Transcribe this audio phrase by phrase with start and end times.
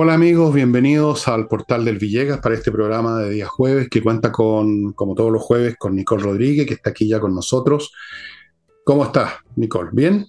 [0.00, 4.30] Hola amigos, bienvenidos al portal del Villegas para este programa de día jueves que cuenta
[4.30, 7.92] con, como todos los jueves, con Nicole Rodríguez, que está aquí ya con nosotros.
[8.84, 9.90] ¿Cómo estás, Nicole?
[9.92, 10.24] ¿Bien?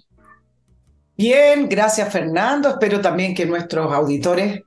[1.15, 2.69] Bien, gracias Fernando.
[2.69, 4.63] Espero también que nuestros auditores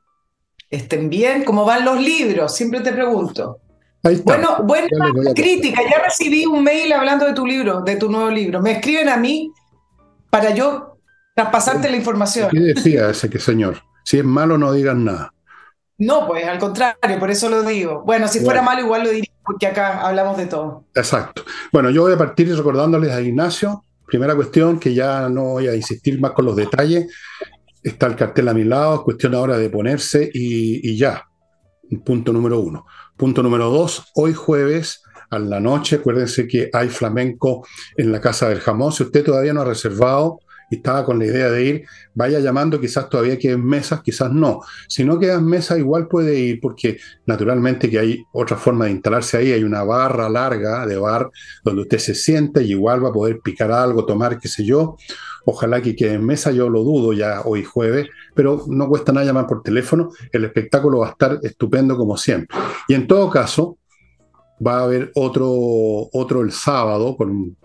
[0.70, 1.42] estén bien.
[1.42, 2.54] ¿Cómo van los libros?
[2.54, 3.58] Siempre te pregunto.
[4.04, 4.36] Ahí está.
[4.36, 4.86] Bueno, buena
[5.34, 5.82] crítica.
[5.82, 8.62] Ya recibí un mail hablando de tu libro, de tu nuevo libro.
[8.62, 9.50] Me escriben a mí
[10.30, 10.96] para yo
[11.34, 12.50] traspasarte la información.
[12.52, 13.82] ¿Qué decía ese que señor?
[14.04, 15.32] Si es malo, no digan nada.
[15.98, 18.02] No, pues al contrario, por eso lo digo.
[18.04, 20.84] Bueno, si fuera malo, igual lo diría, porque acá hablamos de todo.
[20.94, 21.44] Exacto.
[21.72, 23.84] Bueno, yo voy a partir recordándoles a Ignacio.
[24.06, 27.06] Primera cuestión, que ya no voy a insistir más con los detalles.
[27.82, 31.24] Está el cartel a mi lado, es cuestión ahora de ponerse y, y ya.
[32.04, 32.86] Punto número uno.
[33.16, 38.48] Punto número dos, hoy jueves a la noche, acuérdense que hay flamenco en la Casa
[38.48, 38.92] del Jamón.
[38.92, 40.40] Si usted todavía no ha reservado,
[40.76, 41.84] estaba con la idea de ir,
[42.14, 44.60] vaya llamando, quizás todavía queden mesas, quizás no.
[44.88, 49.36] Si no quedan mesas, igual puede ir, porque naturalmente que hay otra forma de instalarse
[49.36, 51.30] ahí, hay una barra larga de bar
[51.64, 54.96] donde usted se sienta y igual va a poder picar algo, tomar, qué sé yo.
[55.44, 59.26] Ojalá que quede en mesa, yo lo dudo ya hoy jueves, pero no cuesta nada
[59.26, 62.56] llamar por teléfono, el espectáculo va a estar estupendo como siempre.
[62.86, 63.78] Y en todo caso,
[64.64, 65.50] va a haber otro,
[66.12, 67.56] otro el sábado con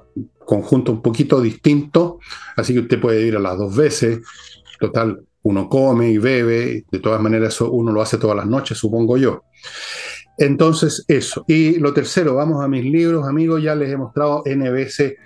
[0.45, 2.19] conjunto un poquito distinto,
[2.55, 4.21] así que usted puede ir a las dos veces,
[4.79, 8.77] total, uno come y bebe, de todas maneras eso uno lo hace todas las noches,
[8.77, 9.43] supongo yo.
[10.37, 11.45] Entonces, eso.
[11.47, 15.17] Y lo tercero, vamos a mis libros, amigos, ya les he mostrado NBC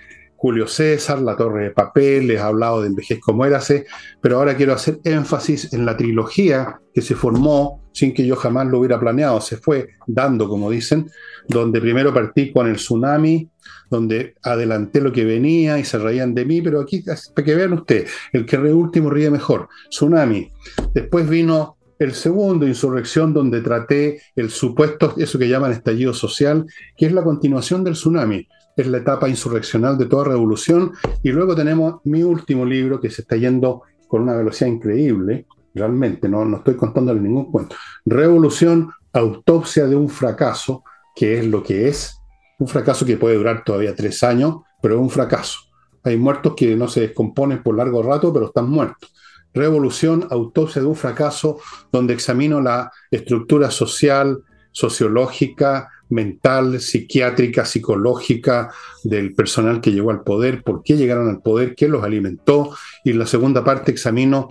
[0.42, 3.86] Julio César, La Torre de Papel, les he hablado de Envejez como érase,
[4.22, 8.66] pero ahora quiero hacer énfasis en la trilogía que se formó sin que yo jamás
[8.66, 11.12] lo hubiera planeado, se fue dando, como dicen,
[11.48, 13.52] donde primero partí con el tsunami,
[13.92, 17.04] donde adelanté lo que venía y se reían de mí, pero aquí,
[17.36, 19.70] para que vean ustedes, el que ríe último ríe mejor.
[19.92, 20.52] Tsunami.
[20.92, 26.66] Después vino el segundo, Insurrección, donde traté el supuesto, eso que llaman estallido social,
[26.98, 28.48] que es la continuación del tsunami.
[28.82, 30.94] Es la etapa insurreccional de toda revolución.
[31.22, 36.28] Y luego tenemos mi último libro, que se está yendo con una velocidad increíble, realmente,
[36.28, 37.76] no, no estoy contándole ningún cuento.
[38.06, 40.84] Revolución, autopsia de un fracaso,
[41.16, 42.18] que es lo que es,
[42.58, 45.60] un fracaso que puede durar todavía tres años, pero es un fracaso.
[46.04, 49.14] Hay muertos que no se descomponen por largo rato, pero están muertos.
[49.54, 51.60] Revolución, autopsia de un fracaso,
[51.92, 58.72] donde examino la estructura social, sociológica, mental, psiquiátrica, psicológica
[59.04, 62.76] del personal que llegó al poder, por qué llegaron al poder, qué los alimentó.
[63.04, 64.50] Y en la segunda parte examino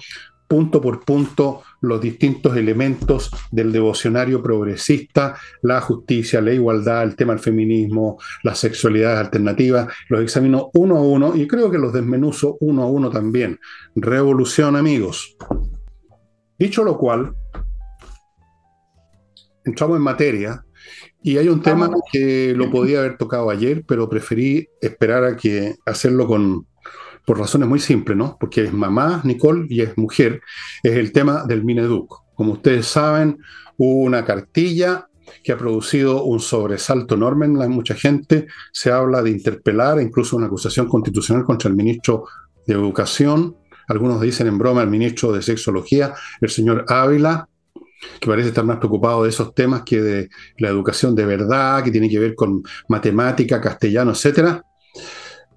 [0.50, 7.34] punto por punto los distintos elementos del devocionario progresista, la justicia, la igualdad, el tema
[7.34, 12.56] del feminismo, las sexualidades alternativas, los examino uno a uno y creo que los desmenuzo
[12.60, 13.60] uno a uno también.
[13.94, 15.36] Revolución, amigos.
[16.58, 17.32] Dicho lo cual,
[19.64, 20.64] entramos en materia
[21.22, 25.76] y hay un tema que lo podía haber tocado ayer, pero preferí esperar a que
[25.84, 26.66] hacerlo con,
[27.26, 28.36] por razones muy simples, ¿no?
[28.40, 30.40] Porque es mamá, Nicole, y es mujer,
[30.82, 32.22] es el tema del Mineduc.
[32.34, 33.38] Como ustedes saben,
[33.76, 35.08] hubo una cartilla
[35.44, 38.46] que ha producido un sobresalto enorme en la, mucha gente.
[38.72, 42.24] Se habla de interpelar, incluso una acusación constitucional contra el ministro
[42.66, 43.56] de Educación.
[43.88, 47.49] Algunos dicen en broma el ministro de Sexología, el señor Ávila,
[48.20, 50.28] que parece estar más preocupado de esos temas que de
[50.58, 54.64] la educación de verdad, que tiene que ver con matemática, castellano, etcétera.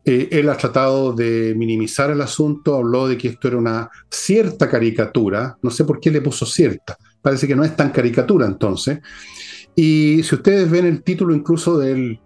[0.06, 4.70] Eh, él ha tratado de minimizar el asunto, habló de que esto era una cierta
[4.70, 9.00] caricatura, no sé por qué le puso cierta, parece que no es tan caricatura entonces.
[9.76, 12.20] Y si ustedes ven el título incluso del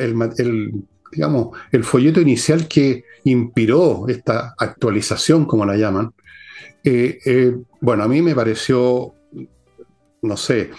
[0.00, 6.12] el, digamos, el folleto inicial que inspiró esta actualización, como la llaman,
[6.82, 9.14] eh, eh, bueno, a mí me pareció,
[10.22, 10.70] no sé,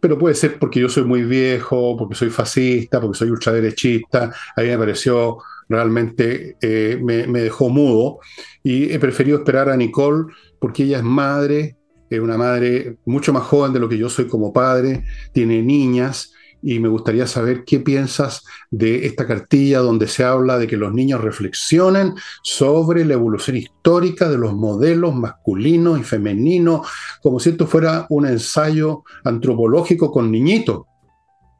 [0.00, 4.60] pero puede ser porque yo soy muy viejo, porque soy fascista, porque soy ultraderechista, a
[4.60, 5.38] mí me pareció
[5.68, 8.18] realmente eh, me, dejó mudo.
[8.62, 11.76] Y he preferido esperar a Nicole porque ella es madre,
[12.10, 16.33] es una madre mucho más joven de lo que yo soy como padre, tiene niñas
[16.66, 20.94] y me gustaría saber qué piensas de esta cartilla donde se habla de que los
[20.94, 26.88] niños reflexionen sobre la evolución histórica de los modelos masculinos y femeninos,
[27.22, 30.86] como si esto fuera un ensayo antropológico con niñitos.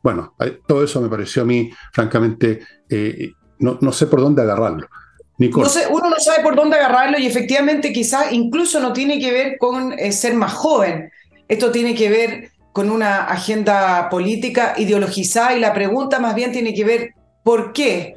[0.02, 0.34] Bueno,
[0.66, 4.88] todo eso me pareció a mí francamente eh, no, sé por dónde agarrarlo.
[5.38, 5.48] No
[5.90, 9.92] uno no sabe por dónde agarrarlo y efectivamente quizás incluso no tiene que ver con
[9.92, 11.10] eh, ser más joven.
[11.46, 16.74] Esto tiene que ver con una agenda política ideologizada y la pregunta más bien tiene
[16.74, 18.16] que ver por qué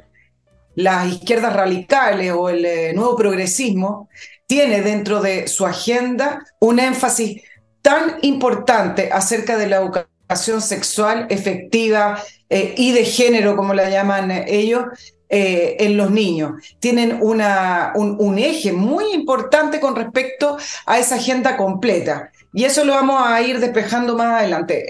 [0.74, 4.08] las izquierdas radicales o el eh, nuevo progresismo
[4.48, 7.40] tiene dentro de su agenda un énfasis
[7.82, 12.20] tan importante acerca de la educación sexual efectiva
[12.50, 14.86] eh, y de género, como la llaman ellos,
[15.30, 16.52] eh, en los niños.
[16.80, 20.56] Tienen una, un, eje muy importante con respecto
[20.86, 22.32] a esa agenda completa.
[22.52, 24.86] Y eso lo vamos a ir despejando más adelante.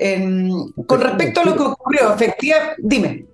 [0.87, 3.27] con respecto a lo que ocurrió, efectivamente, dime.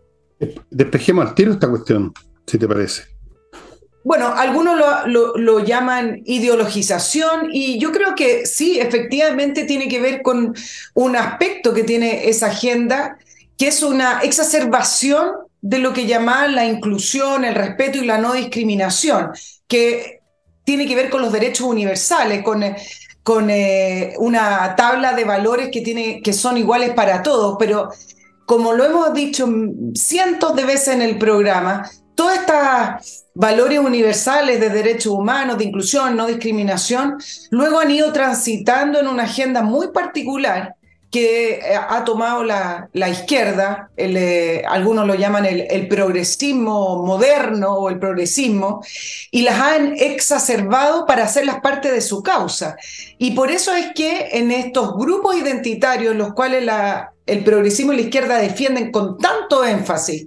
[0.71, 2.13] Despejemos al tiro esta cuestión,
[2.47, 3.15] si te parece.
[4.03, 10.21] Bueno, algunos lo, lo, llaman ideologización y yo creo que sí, efectivamente tiene que ver
[10.21, 10.55] con
[10.93, 13.17] un aspecto que tiene esa agenda,
[13.57, 15.31] que es una exacerbación
[15.63, 19.31] de lo que llaman la inclusión, el respeto y la no discriminación,
[19.67, 20.21] que
[20.65, 22.63] tiene que ver con los derechos universales, con,
[23.25, 27.89] con eh, una tabla de valores que, tiene, que son iguales para todos, pero
[28.45, 29.49] como lo hemos dicho
[29.95, 36.15] cientos de veces en el programa, todas estas valores universales de derechos humanos, de inclusión,
[36.15, 37.17] no discriminación,
[37.51, 40.77] luego han ido transitando en una agenda muy particular
[41.15, 47.89] que eh, ha tomado la, la izquierda, eh, algunos lo llaman el, progresismo moderno o
[47.89, 48.83] el progresismo,
[49.31, 52.75] y las han exacerbado para hacerlas parte de su causa.
[53.17, 57.97] Y por eso es que en estos grupos identitarios, los cuales la, el progresismo y
[57.97, 60.27] la izquierda defienden con tanto énfasis,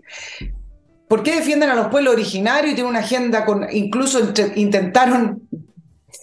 [1.07, 4.19] ¿Por qué defienden a los pueblos originarios y tienen una agenda con, incluso
[4.55, 5.46] intentaron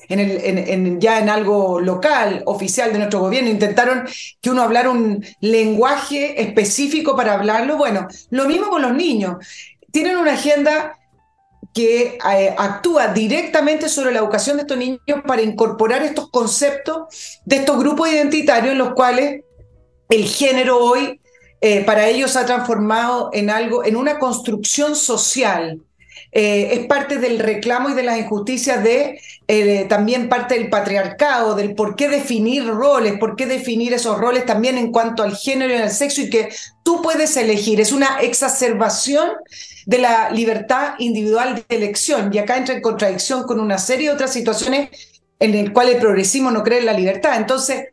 [0.09, 4.05] ya en algo local, oficial de nuestro gobierno, intentaron
[4.41, 7.77] que uno hablara un lenguaje específico para hablarlo.
[7.77, 9.37] Bueno, lo mismo con los niños.
[9.91, 10.99] Tienen una agenda
[11.75, 17.57] que eh, actúa directamente sobre la educación de estos niños para incorporar estos conceptos de
[17.57, 19.43] estos grupos identitarios en los cuales
[20.09, 21.21] el género hoy
[21.61, 25.81] eh, para ellos ha transformado en algo, en una construcción social.
[26.37, 31.55] Eh, es parte del reclamo y de las injusticias de eh, también parte del patriarcado,
[31.55, 35.73] del por qué definir roles, por qué definir esos roles también en cuanto al género
[35.73, 36.49] y al sexo y que
[36.83, 37.81] tú puedes elegir.
[37.81, 39.31] Es una exacerbación
[39.87, 44.15] de la libertad individual de elección y acá entra en contradicción con una serie de
[44.15, 44.89] otras situaciones
[45.39, 47.37] en el cual el progresismo no cree en la libertad.
[47.37, 47.91] Entonces,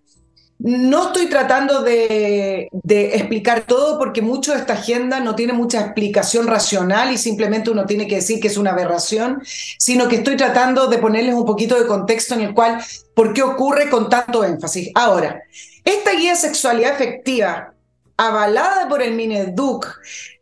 [0.64, 6.48] no estoy tratando de, explicar todo porque mucho de esta agenda no tiene mucha explicación
[6.48, 10.88] racional y simplemente uno tiene que decir que es una aberración, sino que estoy tratando
[10.88, 12.78] de ponerles un poquito de contexto en el cual,
[13.16, 14.92] ¿por qué ocurre con tanto énfasis?
[14.94, 15.42] Ahora,
[15.84, 17.74] esta guía de sexualidad efectiva,
[18.18, 19.88] avalada por el Mineduc,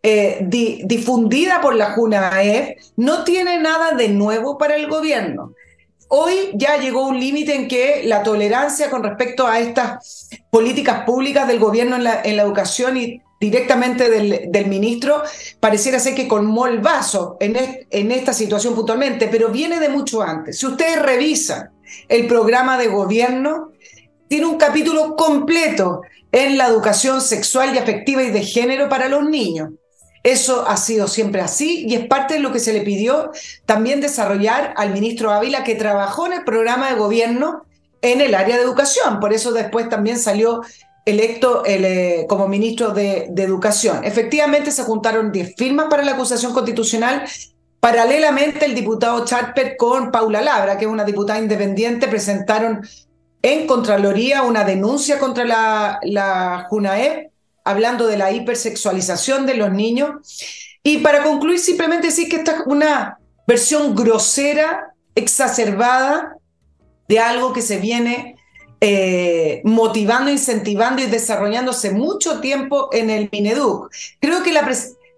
[0.04, 0.40] eh,
[0.84, 5.54] difundida por la JUNAEF, no tiene nada de nuevo para el gobierno.
[6.12, 11.48] Hoy ya llegó un límite en que la tolerancia con respecto a estas políticas públicas
[11.48, 15.22] del gobierno en la, educación y directamente del, ministro,
[15.60, 17.56] pareciera ser que colmó el vaso en,
[17.92, 20.58] en esta situación puntualmente, pero viene de mucho antes.
[20.58, 21.70] Si ustedes revisan
[22.08, 23.72] el programa de gobierno,
[24.28, 26.02] tiene un capítulo completo
[26.32, 29.70] en la educación sexual y afectiva y de género para los niños.
[30.24, 33.32] Eso ha sido siempre así y es parte de lo que se le pidió
[33.66, 37.66] también desarrollar al ministro Ávila, que trabajó en el programa de gobierno
[38.02, 39.20] en el área de educación.
[39.20, 40.62] Por eso después también salió
[41.06, 44.04] electo eh, como ministro de, Educación.
[44.04, 47.24] Efectivamente, se juntaron 10 firmas para la acusación constitucional.
[47.80, 52.82] Paralelamente, el diputado Charper con Paula Labra, que es una diputada independiente, presentaron
[53.42, 56.68] en Contraloría una denuncia contra la, la
[57.70, 60.12] hablando de la hipersexualización de los niños.
[60.84, 66.36] Y para concluir, simplemente decir que esta es una versión grosera, exacerbada
[67.08, 68.36] de algo que se viene
[68.82, 73.92] eh, motivando, incentivando y desarrollándose mucho tiempo en el Mineduc.
[74.22, 74.70] Creo que la,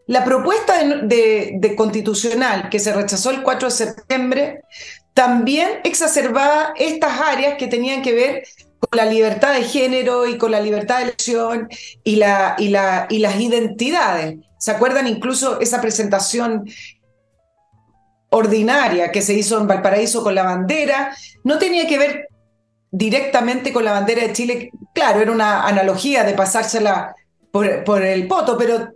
[0.07, 4.61] la propuesta de, constitucional que se rechazó el 4 de septiembre
[5.13, 8.43] también exacerbaba estas áreas que tenían que ver
[8.81, 11.69] con la libertad de género y con la libertad de elección
[12.03, 14.39] y, la, y, la, y las identidades.
[14.57, 16.65] ¿Se acuerdan incluso esa presentación
[18.31, 21.15] ordinaria que se hizo en Valparaíso con la bandera?
[21.43, 22.27] No tenía que ver
[22.89, 24.71] directamente con la bandera de Chile.
[24.93, 27.15] Claro, era una analogía de pasársela
[27.51, 28.89] por el poto, pero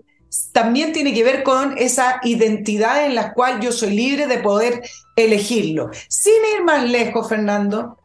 [0.52, 4.82] también tiene que ver con esa identidad en la cual yo soy libre de poder
[5.16, 5.92] elegirlo.
[6.10, 7.98] Sin ir más lejos, Fernando,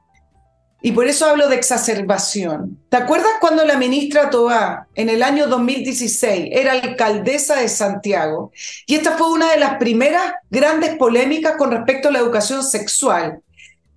[0.82, 2.78] y por eso hablo de exacerbación.
[2.88, 8.52] ¿Te acuerdas cuando la ministra Toá, en el año 2016, era alcaldesa de Santiago?
[8.87, 13.40] Y esta fue una de las primeras grandes polémicas con respecto a la educación sexual,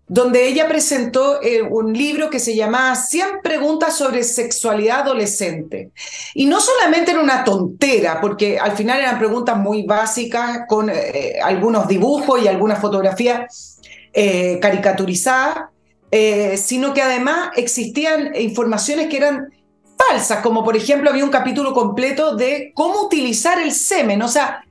[0.07, 5.91] donde ella presentó eh, un libro que se llamaba 100 preguntas sobre sexualidad adolescente.
[6.33, 11.39] Y no solamente era una tontera, porque al final eran preguntas muy básicas, con eh,
[11.41, 13.79] algunos dibujos y algunas fotografías
[14.11, 15.73] eh, caricaturizadas,
[16.15, 19.51] eh, sino que además existían informaciones que eran
[19.98, 24.63] falsas, como por ejemplo había un capítulo completo de cómo utilizar el semen, o sea,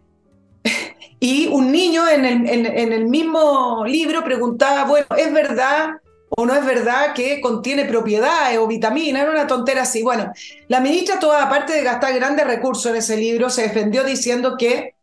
[1.19, 5.95] y un niño en el, en el mismo libro preguntaba, bueno, ¿es verdad
[6.29, 10.05] o no es verdad que contiene propiedades o vitaminas, era una tontera así.
[10.05, 10.33] Bueno,
[10.69, 14.95] la ministra, toda aparte de gastar grandes recursos en ese libro, se defendió diciendo que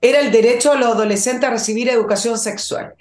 [0.00, 2.94] era el derecho a los adolescentes a recibir educación sexual.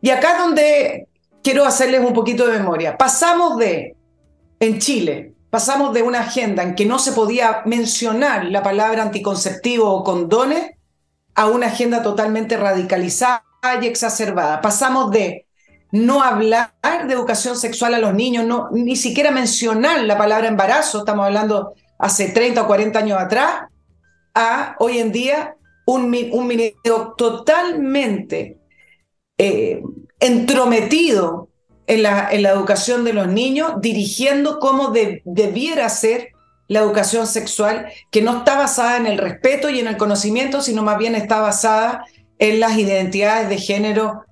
[0.00, 1.08] Y acá es donde
[1.42, 2.96] quiero hacerles un poquito de memoria.
[2.96, 3.96] Pasamos de,
[4.60, 9.90] en Chile, pasamos de una agenda en que no se podía mencionar la palabra anticonceptivo
[9.90, 10.72] o condones
[11.34, 13.42] a una agenda totalmente radicalizada
[13.80, 14.60] y exacerbada.
[14.60, 15.46] Pasamos de
[15.90, 16.72] no hablar
[17.06, 21.74] de educación sexual a los niños, no, ni siquiera mencionar la palabra embarazo, estamos hablando
[21.98, 23.68] hace 30 o 40 años atrás,
[24.34, 28.58] a hoy en día un, un ministerio totalmente
[29.38, 29.80] eh,
[30.20, 31.48] entrometido
[31.86, 34.92] en la, educación de los niños, dirigiendo cómo
[35.24, 36.28] debiera ser
[36.68, 40.82] la educación sexual, que no está basada en el respeto y en el conocimiento, sino
[40.82, 42.04] más bien está basada
[42.38, 44.22] en las identidades de género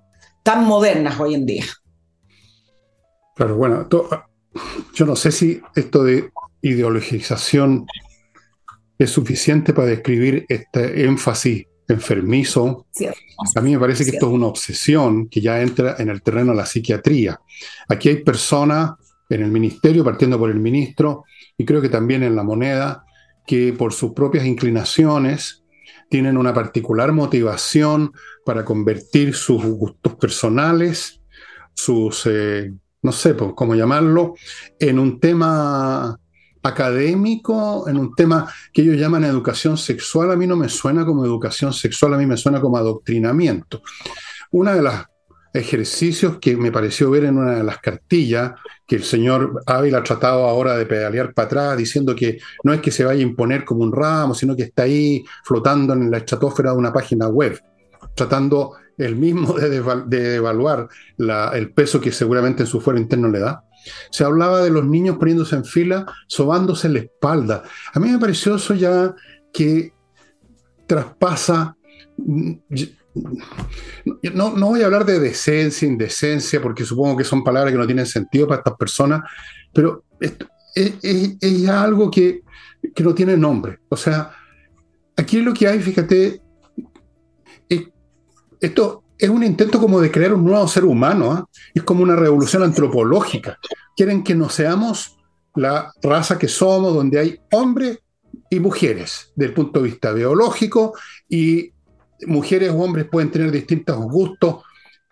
[0.42, 1.64] tan modernas hoy en día.
[3.34, 3.88] Claro, bueno,
[4.94, 7.86] yo no sé si esto de ideologización
[8.98, 12.86] es suficiente para describir este énfasis enfermizo.
[13.54, 16.52] A mí me parece que esto es una obsesión que ya entra en el terreno
[16.52, 17.40] de la psiquiatría.
[17.88, 18.92] Aquí hay personas
[19.28, 21.24] en el ministerio, partiendo por el ministro,
[21.56, 23.04] y creo que también en la moneda,
[23.46, 25.64] que por sus propias inclinaciones
[26.08, 28.12] tienen una particular motivación
[28.44, 31.20] para convertir sus gustos personales,
[31.74, 34.34] sus, eh, no sé pues, cómo llamarlo,
[34.78, 36.18] en un tema
[36.68, 40.30] académico, en un tema que ellos llaman educación sexual.
[40.30, 43.82] A mí no me suena como educación sexual, a mí me suena como adoctrinamiento.
[44.50, 45.06] Una de las
[45.52, 48.52] ejercicios que me pareció ver en una de las cartillas
[48.87, 52.80] que el señor Ávila ha tratado ahora de pedalear para atrás, diciendo que no es
[52.80, 56.18] que se vaya a imponer como un ramo, sino que está ahí flotando en la
[56.18, 57.61] estratosfera de una página web,
[58.14, 63.62] tratando el mismo de, evaluar el peso que seguramente en su fuero interno le da.
[64.10, 67.62] Se hablaba de los niños poniéndose en fila, sobándose la espalda.
[67.92, 69.14] A mí me pareció eso ya
[69.52, 69.92] que
[70.86, 71.76] traspasa
[74.34, 77.86] no, no voy a hablar de decencia, indecencia, porque supongo que son palabras que no
[77.86, 79.22] tienen sentido para estas personas,
[79.72, 82.42] pero esto, es, ya algo que,
[83.02, 83.80] no tiene nombre.
[83.88, 84.32] O sea,
[85.16, 86.42] aquí lo que hay, fíjate,
[88.60, 91.49] esto es un intento como de crear un nuevo ser humano, ¿ah?
[91.75, 93.58] es como una revolución antropológica.
[93.96, 95.16] Quieren que no seamos
[95.54, 97.99] la raza que somos, donde hay hombres
[98.50, 100.94] y mujeres, desde el punto de vista biológico,
[101.28, 101.73] y
[102.26, 104.62] mujeres o hombres pueden tener distintos gustos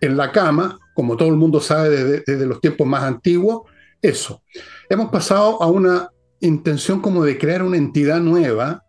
[0.01, 3.63] en la cama, como todo el mundo sabe desde, los tiempos más antiguos,
[4.03, 4.43] eso.
[4.89, 8.85] Hemos pasado a una intención como de crear una entidad nueva,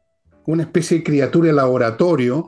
[0.45, 2.47] una especie de criatura de laboratorio,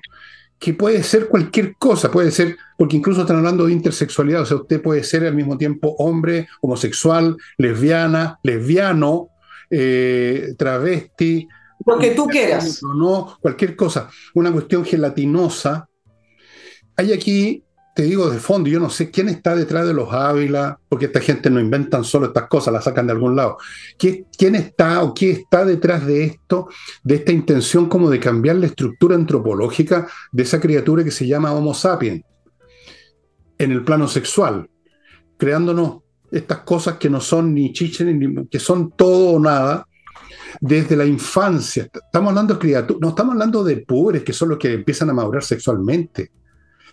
[0.59, 4.57] que puede ser cualquier cosa, puede ser, porque incluso están hablando de intersexualidad, o sea,
[4.57, 9.29] usted puede ser al mismo tiempo hombre, homosexual, lesbiana, lesbiano,
[9.69, 11.47] eh, travesti,
[11.85, 12.81] lo que tú quieras.
[12.83, 14.09] No, cualquier cosa.
[14.33, 15.87] Una cuestión gelatinosa.
[16.97, 17.63] Hay aquí,
[17.97, 21.19] te digo de fondo, yo no sé quién está detrás de los Ávila, porque esta
[21.19, 23.57] gente no inventan solo estas cosas, las sacan de algún lado.
[23.97, 26.67] ¿Quién está o qué está detrás de esto,
[27.03, 31.53] de esta intención como de cambiar la estructura antropológica de esa criatura que se llama
[31.53, 32.21] Homo sapiens
[33.57, 34.69] en el plano sexual,
[35.35, 39.87] creándonos estas cosas que no son ni chiches, ni, que son todo o nada,
[40.61, 41.89] desde la infancia.
[41.91, 45.13] Estamos hablando de criaturas, no estamos hablando de pobres que son los que empiezan a
[45.13, 46.29] madurar sexualmente.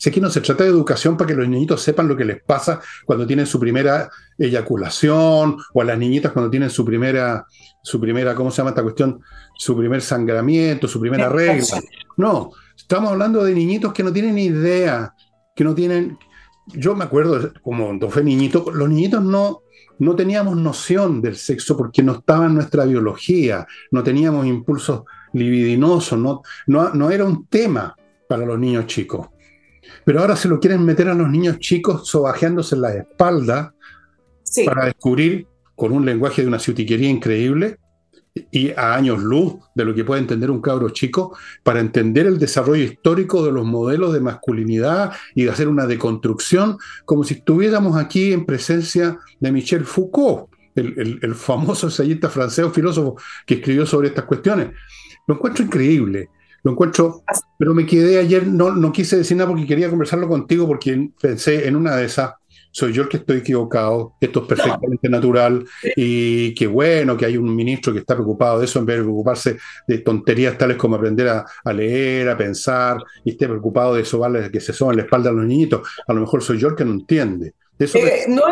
[0.05, 2.43] Si aquí no se trata de educación para que los niñitos sepan lo que les
[2.43, 7.47] pasa cuando tienen su primera eyaculación, o a las niñitas cuando tienen su primera,
[7.83, 9.23] su primera, ¿cómo se llama esta cuestión?
[9.57, 11.81] Su primer sangramiento, su primera regla.
[12.19, 15.15] No, estamos hablando de niñitos que no tienen idea,
[15.57, 16.19] que no tienen.
[16.67, 19.63] Yo me acuerdo, como cuando fue niñito, los niñitos no,
[20.01, 26.19] no teníamos noción del sexo porque no estaba en nuestra biología, no teníamos impulsos libidinosos,
[26.19, 27.97] no, no, era un tema
[28.29, 29.29] para los niños chicos.
[30.05, 33.75] Pero ahora se lo quieren meter a los niños chicos sobajeándose en la espalda
[34.65, 37.79] para descubrir con un lenguaje de una ciutiquería increíble
[38.51, 42.39] y a años luz de lo que puede entender un cabro chico para entender el
[42.39, 47.97] desarrollo histórico de los modelos de masculinidad y de hacer una deconstrucción, como si estuviéramos
[47.97, 54.09] aquí en presencia de Michel Foucault, el, famoso ensayista francés o filósofo que escribió sobre
[54.09, 54.71] estas cuestiones.
[55.29, 56.31] Lo encuentro increíble,
[56.65, 57.23] lo encuentro,
[57.59, 61.69] pero me quedé ayer, no, no quise decir nada porque quería conversarlo contigo porque pensé
[61.69, 62.33] en una de esas
[62.75, 67.37] soy yo el que estoy equivocado, esto es perfectamente natural y que bueno que hay
[67.37, 70.97] un ministro que está preocupado de eso en vez de preocuparse de tonterías tales como
[70.97, 75.03] aprender a, leer, a pensar y esté preocupado de eso, vale, que se soban la
[75.03, 75.89] espalda a los niñitos.
[76.09, 77.55] A lo mejor soy yo el que no entiende.
[77.79, 78.43] Eh, no,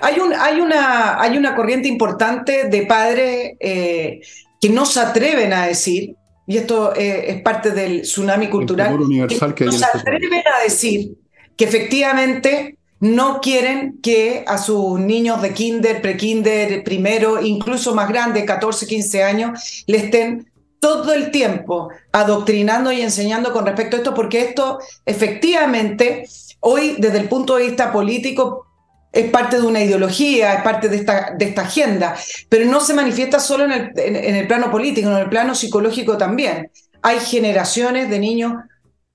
[0.00, 4.20] hay, un, hay, una, hay una corriente importante de padres eh,
[4.60, 6.14] que no se atreven a decir,
[6.50, 11.12] y esto eh, es parte del tsunami cultural, universal que, no se atreven a decir
[11.56, 18.42] que efectivamente no quieren que a sus niños de kinder, prekinder, primero, incluso más grandes,
[18.46, 24.12] 14, 15 años, le estén todo el tiempo adoctrinando y enseñando con respecto a esto,
[24.12, 26.24] porque esto efectivamente,
[26.58, 28.66] hoy desde el punto de vista político,
[29.12, 32.16] es parte de una ideología, es parte de esta, de esta agenda,
[32.48, 36.16] pero no se manifiesta solo en el, en el plano político, en el plano psicológico
[36.16, 36.70] también.
[37.02, 38.52] Hay generaciones de niños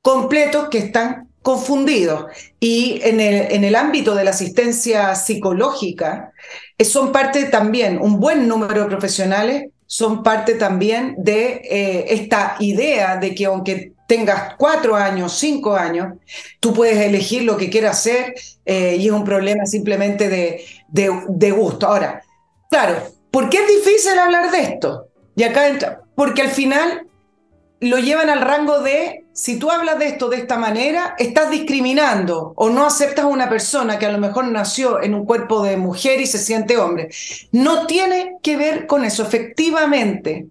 [0.02, 2.26] completos que están confundidos.
[2.60, 6.32] Y en el, en el ámbito de la asistencia psicológica,
[6.78, 12.56] eh, son parte también, un buen número de profesionales son parte también de eh, esta
[12.60, 16.14] idea de que aunque tengas cuatro años, cinco años,
[16.60, 18.36] tú puedes elegir lo que quieras hacer
[18.66, 21.88] eh, y es un problema simplemente de, de, gusto.
[21.88, 22.22] Ahora,
[22.70, 22.96] claro,
[23.32, 25.08] ¿por qué es difícil hablar de esto?
[25.36, 27.08] Y acá porque al final
[27.82, 32.54] lo llevan al rango de, si tú hablas de esto de esta manera, estás discriminando
[32.56, 35.78] o no aceptas a una persona que a lo mejor nació en un cuerpo de
[35.78, 37.10] mujer y se siente hombre.
[37.52, 39.24] No tiene que ver con eso.
[39.24, 40.48] Efectivamente,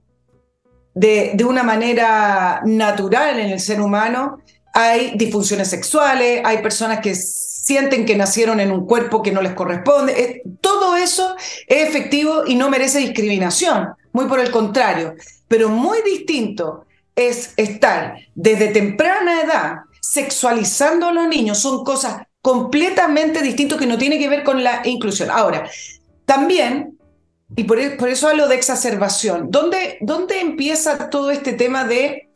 [0.94, 4.38] de, de una manera natural en el ser humano,
[4.72, 9.54] hay disfunciones sexuales, hay personas que sienten que nacieron en un cuerpo que no les
[9.54, 10.42] corresponde.
[10.60, 11.36] Todo eso
[11.66, 15.14] es efectivo y no merece discriminación, muy por el contrario,
[15.48, 16.84] pero muy distinto
[17.16, 21.58] es estar desde temprana edad sexualizando a los niños.
[21.58, 25.30] Son cosas completamente distintas que no tienen que ver con la inclusión.
[25.30, 25.66] Ahora,
[26.26, 26.98] también,
[27.56, 32.30] y por, e, eso hablo de exacerbación, ¿dónde, dónde empieza todo este tema de,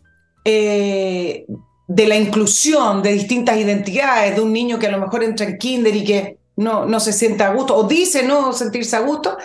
[0.45, 1.47] eh,
[1.89, 5.59] de la inclusión de distintas identidades, de un niño que a lo mejor entra en
[5.59, 9.37] kinder y que no, no se sienta a gusto, o dice no sentirse a gusto?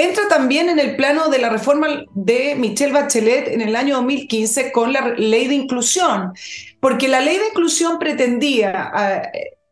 [0.00, 4.70] Entra también en el plano de la reforma de Michelle Bachelet en el año 2015
[4.70, 6.34] con la ley de inclusión,
[6.78, 9.22] porque la ley de inclusión pretendía, ah,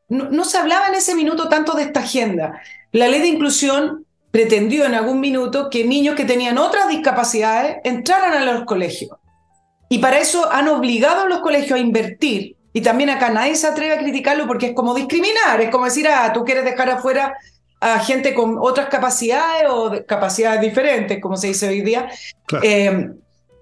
[0.09, 2.61] no, se hablaba en ese minuto tanto de esta agenda,
[2.93, 4.06] la ley de inclusión
[4.37, 9.13] pretendió en algún minuto que niños que tenían otras discapacidades entraran a los colegios.
[9.89, 12.55] Y para eso han obligado a los colegios a invertir.
[12.75, 16.07] Y también acá nadie se atreve a criticarlo porque es como discriminar, es como decir,
[16.07, 17.35] ah, tú quieres dejar afuera
[17.81, 22.07] a gente con otras capacidades o capacidades diferentes, como se dice hoy día,
[22.63, 23.09] eh,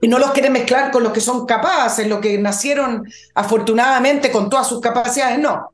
[0.03, 3.07] y no los quiere mezclar con los que son capaces, los que nacieron
[3.37, 5.71] afortunadamente con todas sus capacidades, no.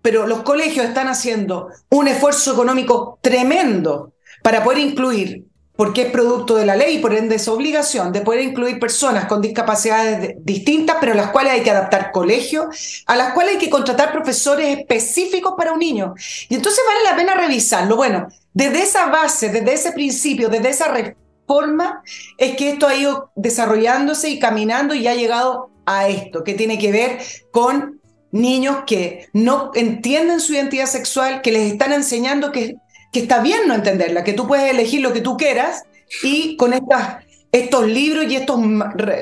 [0.00, 5.44] Pero los colegios están haciendo un esfuerzo económico tremendo para poder incluir
[5.80, 9.24] porque es producto de la ley y por ende es obligación de poder incluir personas
[9.24, 13.70] con discapacidades distintas, pero las cuales hay que adaptar colegios, a las cuales hay que
[13.70, 16.12] contratar profesores específicos para un niño.
[16.50, 17.96] Y entonces vale la pena revisarlo.
[17.96, 22.02] Bueno, desde esa base, desde ese principio, desde esa reforma,
[22.36, 26.78] es que esto ha ido desarrollándose y caminando y ha llegado a esto, que tiene
[26.78, 27.20] que ver
[27.52, 32.76] con niños que no entienden su identidad sexual, que les están enseñando que
[33.12, 35.84] que está bien no entenderla, que tú puedes elegir lo que tú quieras
[36.22, 38.60] y con estas, estos libros y estos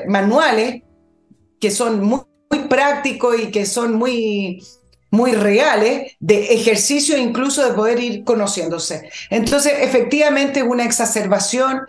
[0.07, 0.83] manuales
[1.59, 2.21] que son muy,
[2.67, 4.63] prácticos y que son muy,
[5.11, 9.09] muy reales de ejercicio incluso de poder ir conociéndose.
[9.29, 11.81] Entonces, efectivamente, es una exacerbación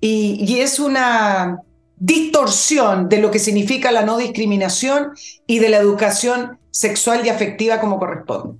[0.00, 1.60] y, y, es una
[1.96, 5.12] distorsión de lo que significa la no discriminación
[5.46, 8.58] y de la educación sexual y afectiva como corresponde.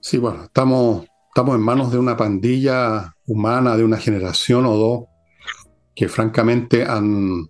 [0.00, 5.04] Sí, bueno, estamos estamos en manos de una pandilla humana de una generación o dos
[5.92, 7.48] que francamente han,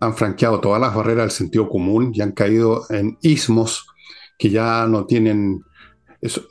[0.00, 3.86] han franqueado todas las barreras del sentido común y han caído en ismos
[4.36, 5.60] que ya no tienen...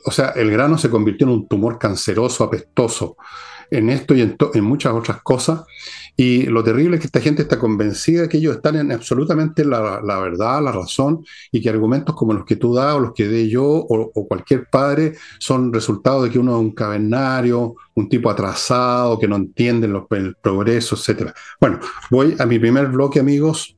[0.06, 3.18] o sea, el grano se convirtió en un tumor canceroso, apestoso,
[3.70, 5.62] en esto y en, en muchas otras cosas,
[6.16, 9.64] y lo terrible es que esta gente está convencida de que ellos están en absolutamente
[9.64, 9.80] la,
[10.20, 13.48] verdad, la razón, y que argumentos como los que tú das o los que dé
[13.48, 19.18] yo o, cualquier padre son resultado de que uno es un cavernario, un tipo atrasado,
[19.18, 21.30] que no entiende el progreso, etc.
[21.60, 23.76] Bueno, voy a mi primer bloque, amigos.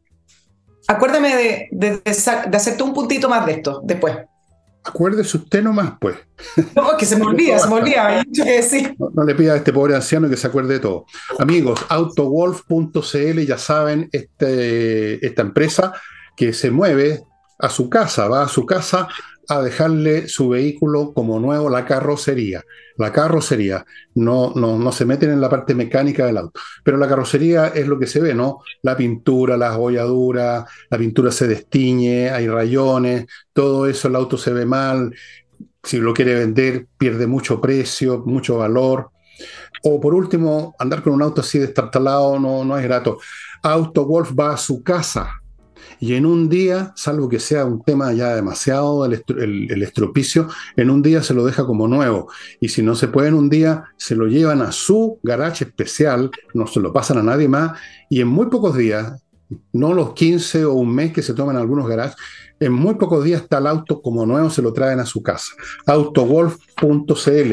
[0.88, 4.16] Acuérdame de, de, de un puntito más de esto después.
[4.85, 6.16] Acuérdese usted nomás, pues.
[6.77, 8.23] No, que se me olvida, se me olvida.
[9.14, 11.07] No, le pida a este pobre anciano que se acuerde de todo.
[11.38, 15.94] Amigos, autowolf.cl, ya saben, este, esta empresa
[16.37, 17.23] que se mueve
[17.59, 19.09] a su casa, va a su casa
[19.48, 22.64] a dejarle su vehículo como nuevo, la carrocería.
[22.96, 27.09] La carrocería, no, no, no se meten en la parte mecánica del auto, pero la
[27.09, 28.61] carrocería es lo que se ve, ¿no?
[28.83, 34.52] La pintura, las holladuras, la pintura se destiñe, hay rayones, todo eso, el auto se
[34.52, 35.12] ve mal,
[35.83, 39.11] si lo quiere vender pierde mucho precio, mucho valor.
[39.83, 43.18] O por último, andar con un auto así destartalado no, no es grato.
[43.62, 45.42] Auto Wolf va a su casa
[46.05, 51.01] y en un día, salvo que sea un tema ya demasiado el, estropicio, en un
[51.01, 52.31] día se lo deja como nuevo.
[52.61, 56.31] Y si no se puede en un día, se lo llevan a su garage especial,
[56.53, 57.79] no se lo pasan a nadie más,
[58.11, 59.25] y en muy pocos días,
[59.73, 62.17] no los 15 o un mes que se toman algunos garages,
[62.61, 65.55] en muy pocos días está el auto como nuevo, se lo traen a su casa.
[65.87, 67.53] Autowolf.cl.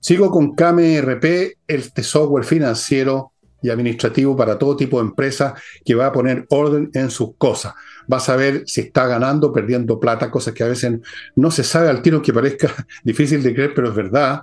[0.00, 3.29] Sigo con KMRP, este software financiero
[3.62, 7.74] y administrativo para todo tipo de empresas que va a poner orden en sus cosas.
[8.12, 10.98] Va a saber si está ganando, perdiendo plata, cosas que a veces
[11.36, 12.72] no se sabe al tiro que parezca
[13.04, 14.42] difícil de creer, pero es verdad.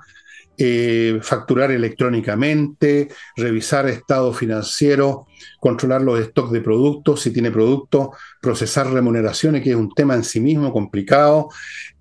[0.60, 5.28] Eh, facturar electrónicamente, revisar estado financiero,
[5.60, 8.10] controlar los stocks de productos, si tiene productos,
[8.42, 11.50] procesar remuneraciones, que es un tema en sí mismo complicado,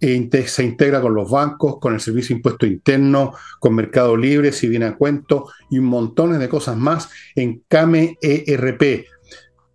[0.00, 4.52] e se integra con los bancos, con el servicio de impuesto interno, con Mercado Libre,
[4.52, 9.04] si viene a cuento, y montón de cosas más en CAME ERP.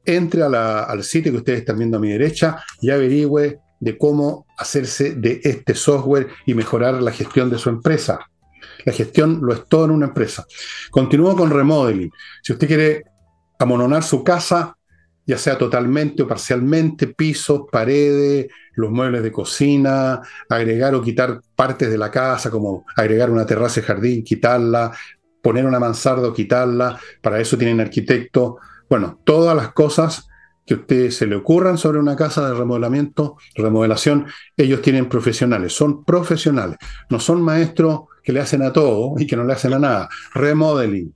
[0.05, 5.13] Entre al sitio que ustedes están viendo a mi derecha y averigüe de cómo hacerse
[5.13, 8.30] de este software y mejorar la gestión de su empresa.
[8.85, 10.45] La gestión lo es todo en una empresa.
[10.89, 12.11] Continúo con remodeling.
[12.41, 13.03] Si usted quiere
[13.59, 14.75] amononar su casa,
[15.25, 21.89] ya sea totalmente o parcialmente, pisos, paredes, los muebles de cocina, agregar o quitar partes
[21.89, 24.91] de la casa, como agregar una terraza y jardín, quitarla,
[25.41, 28.57] poner una mansarda o quitarla, para eso tienen arquitecto.
[28.89, 30.27] Bueno, todas las cosas
[30.65, 35.73] que a usted se le ocurran sobre una casa de remodelamiento, remodelación, ellos tienen profesionales,
[35.73, 36.77] son profesionales,
[37.09, 40.09] no son maestros que le hacen a todo y que no le hacen a nada.
[40.33, 41.13] Remodeling.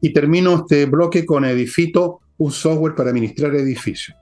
[0.00, 4.16] Y termino este bloque con Edifito, un software para administrar edificios.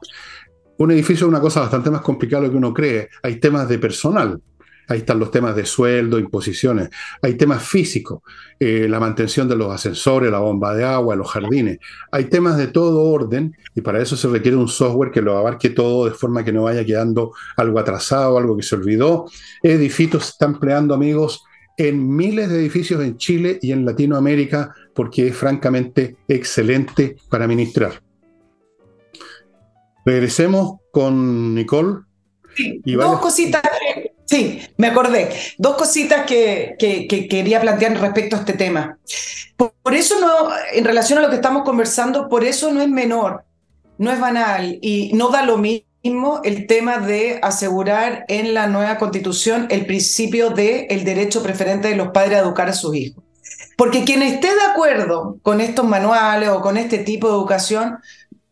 [0.78, 3.08] Un edificio es una cosa bastante más complicada de lo que uno cree.
[3.22, 4.40] Hay temas de personal.
[4.90, 6.90] Ahí están los temas de sueldo, imposiciones.
[7.22, 8.22] Hay temas físicos,
[8.58, 11.78] eh, la mantención de los ascensores, la bomba de agua, los jardines.
[12.10, 15.70] Hay temas de todo orden y para eso se requiere un software que lo abarque
[15.70, 19.26] todo de forma que no vaya quedando algo atrasado, algo que se olvidó.
[19.62, 21.44] Edifito se está empleando, amigos,
[21.76, 28.02] en miles de edificios en Chile y en Latinoamérica porque es francamente excelente para administrar.
[30.04, 32.00] Regresemos con Nicole.
[32.56, 33.62] y Dos cositas
[34.30, 35.28] Sí, me acordé.
[35.58, 38.96] Dos cositas que, quería plantear respecto a este tema.
[39.56, 43.42] Por, eso no, en relación a lo que estamos conversando, por eso no es menor,
[43.98, 48.98] no es banal y no da lo mismo el tema de asegurar en la nueva
[48.98, 53.24] constitución el principio del el derecho preferente de los padres a educar a sus hijos.
[53.76, 57.98] Porque quien esté de acuerdo con estos manuales o con este tipo de educación,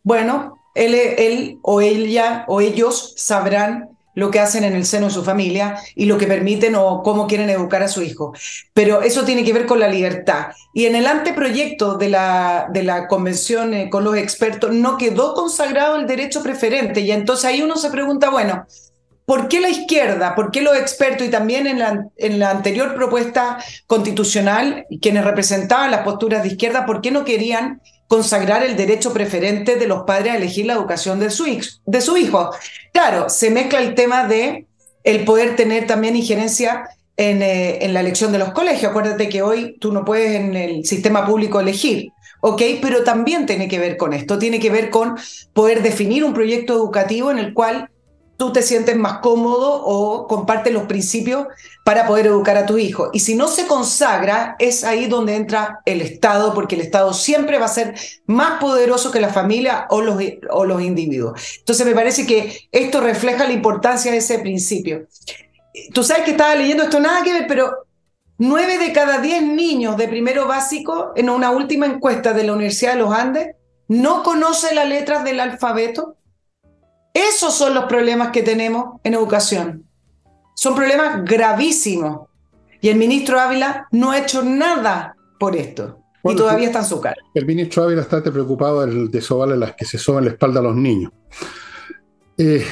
[0.02, 5.12] bueno, él, él o ella o ellos sabrán lo que hacen en el seno de
[5.12, 8.32] su familia y lo que permiten o cómo quieren educar a su hijo.
[8.74, 10.48] Pero eso tiene que ver con la libertad.
[10.74, 15.34] Y en el anteproyecto de la, de la convención eh, con los expertos no quedó
[15.34, 17.00] consagrado el derecho preferente.
[17.00, 18.66] Y entonces ahí uno se pregunta, bueno,
[19.24, 20.34] ¿Por qué la izquierda?
[20.34, 25.90] ¿Por qué los expertos y también en la, en la, anterior propuesta constitucional, quienes representaban
[25.90, 30.32] las posturas de izquierda, por qué no querían consagrar el derecho preferente de los padres
[30.32, 31.46] a elegir la educación de su,
[32.16, 32.50] hijo.
[32.92, 34.66] Claro, se mezcla el tema de
[35.04, 38.90] el poder tener también injerencia en, eh, en, la elección de los colegios.
[38.90, 42.62] Acuérdate que hoy tú no puedes en el sistema público elegir, ¿ok?
[42.80, 45.16] Pero también tiene que ver con esto, tiene que ver con
[45.52, 47.90] poder definir un proyecto educativo en el cual
[48.38, 51.48] tú te sientes más cómodo o compartes los principios
[51.84, 53.10] para poder educar a tu hijo.
[53.12, 57.58] Y si no se consagra, es ahí donde entra el Estado, porque el Estado siempre
[57.58, 57.96] va a ser
[58.26, 61.58] más poderoso que la familia o los, o los individuos.
[61.58, 65.08] Entonces me parece que esto refleja la importancia de ese principio.
[65.92, 67.86] Tú sabes que estaba leyendo esto, nada que ver, pero
[68.38, 72.92] nueve de cada diez niños de primero básico, en una última encuesta de la Universidad
[72.92, 73.56] de los Andes,
[73.88, 76.17] no conoce las letras del alfabeto
[77.14, 79.84] esos son los problemas que tenemos en educación.
[80.54, 82.28] Son problemas gravísimos.
[82.80, 85.98] Y el ministro Ávila no ha hecho nada por esto.
[86.24, 87.16] y todavía está en su cara.
[87.34, 90.76] El ministro Ávila está preocupado de sobarle las que se soban la espalda a los
[90.76, 91.12] niños.
[92.36, 92.64] Eh,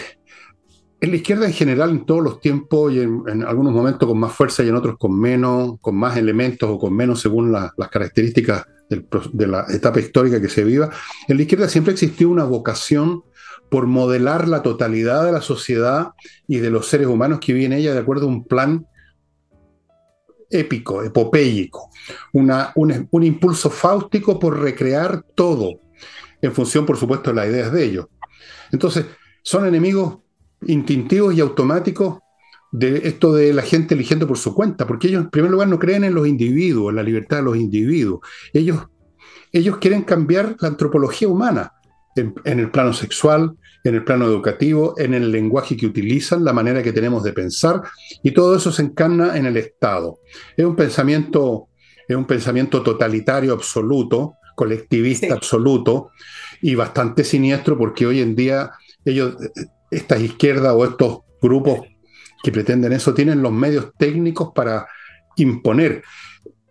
[1.00, 4.32] en la izquierda en general, en todos los tiempos y en, algunos momentos con más
[4.32, 8.64] fuerza y en otros con menos, con más elementos o con menos según las características
[8.88, 10.90] de la etapa histórica que se viva,
[11.28, 13.24] en la izquierda siempre existió una vocación
[13.70, 16.10] por modelar la totalidad de la sociedad
[16.46, 18.86] y de los seres humanos que viven en ella de acuerdo a un plan
[20.50, 21.90] épico, epopéico,
[22.32, 25.80] una, un, un, impulso fáustico por recrear todo,
[26.40, 28.06] en función, por supuesto, de las ideas de ellos.
[28.70, 29.06] Entonces,
[29.42, 30.18] son enemigos
[30.66, 32.18] instintivos y automáticos
[32.72, 35.78] de esto de la gente eligiendo por su cuenta, porque ellos, en primer lugar, no
[35.78, 38.20] creen en los individuos, en la libertad de los individuos.
[38.52, 38.86] Ellos,
[39.52, 41.72] ellos quieren cambiar la antropología humana
[42.16, 43.52] en, en el plano sexual,
[43.84, 47.82] en el plano educativo, en el lenguaje que utilizan, la manera que tenemos de pensar,
[48.22, 50.18] y todo eso se encarna en el Estado.
[50.56, 51.68] Es un pensamiento,
[52.08, 55.32] es un pensamiento totalitario absoluto, colectivista sí.
[55.32, 56.10] absoluto,
[56.60, 58.70] y bastante siniestro, porque hoy en día
[59.04, 59.36] ellos,
[59.90, 61.80] estas izquierdas o estos grupos
[62.42, 64.86] que pretenden eso, tienen los medios técnicos para
[65.36, 66.02] imponer.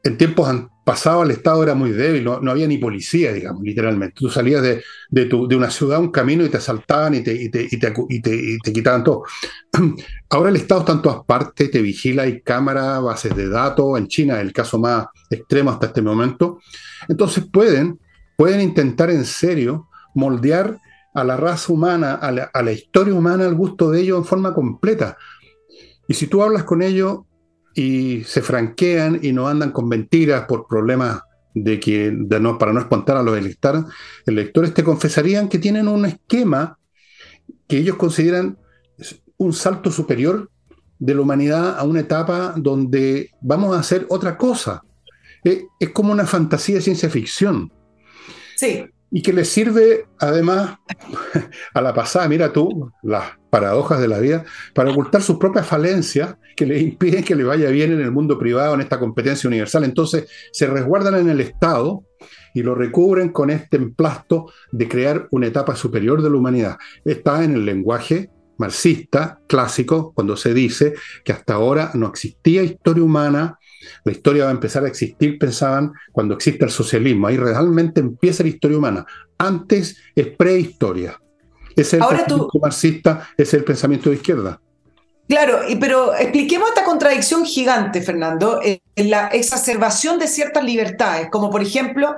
[0.04, 0.50] En tiempos
[0.86, 4.16] pasado el Estado era muy débil, no, no, había ni policía, digamos, literalmente.
[4.18, 7.34] Tú salías de, de, tu, de una ciudad un camino y te asaltaban y te,
[7.34, 9.24] y te, y te, y te, y te quitaban todo.
[10.30, 14.08] Ahora el Estado está en todas partes, te vigila, hay cámaras, bases de datos, en
[14.08, 16.60] China es el caso más extremo hasta este momento.
[17.10, 18.00] Entonces pueden,
[18.38, 20.78] pueden intentar en serio moldear
[21.16, 24.26] a la raza humana, a la, a la historia humana, al gusto de ellos en
[24.26, 25.18] forma completa.
[26.08, 27.22] Y si tú hablas con ellos,
[27.76, 31.22] y se franquean y no andan con mentiras por problemas
[31.54, 32.12] de que
[32.58, 33.84] para no espantar a los electores,
[34.26, 36.80] electores te confesarían que tienen un esquema
[37.68, 38.58] que ellos consideran
[39.38, 40.50] un salto superior
[41.00, 44.82] de la humanidad a una etapa donde vamos a hacer otra cosa.
[45.44, 47.72] Es, es como una fantasía de ciencia ficción.
[48.56, 48.86] Sí.
[49.16, 50.76] Y que les sirve además
[51.74, 56.36] a la pasada, mira tú, las paradojas de la vida, para ocultar sus propias falencias
[56.54, 59.86] que les impiden que le vaya bien en el mundo privado, en esta competencia universal.
[59.86, 62.04] Entonces se resguardan en el Estado
[62.54, 66.78] y lo recubren con este emplasto de crear una etapa superior de la humanidad.
[67.06, 73.06] Está en el lenguaje marxista clásico cuando se dice que hasta ahora no existía historia
[73.06, 73.60] humana,
[74.04, 77.28] la historia va a empezar a existir, pensaban, cuando existe el socialismo.
[77.28, 79.06] Ahí realmente empieza la historia humana.
[79.38, 81.20] Antes es prehistoria.
[81.76, 82.60] Es el Ahora pensamiento tú...
[82.60, 84.62] marxista, es el pensamiento de izquierda.
[85.28, 91.64] Claro, pero expliquemos esta contradicción gigante, Fernando, en la exacerbación de ciertas libertades, como por
[91.64, 92.16] ejemplo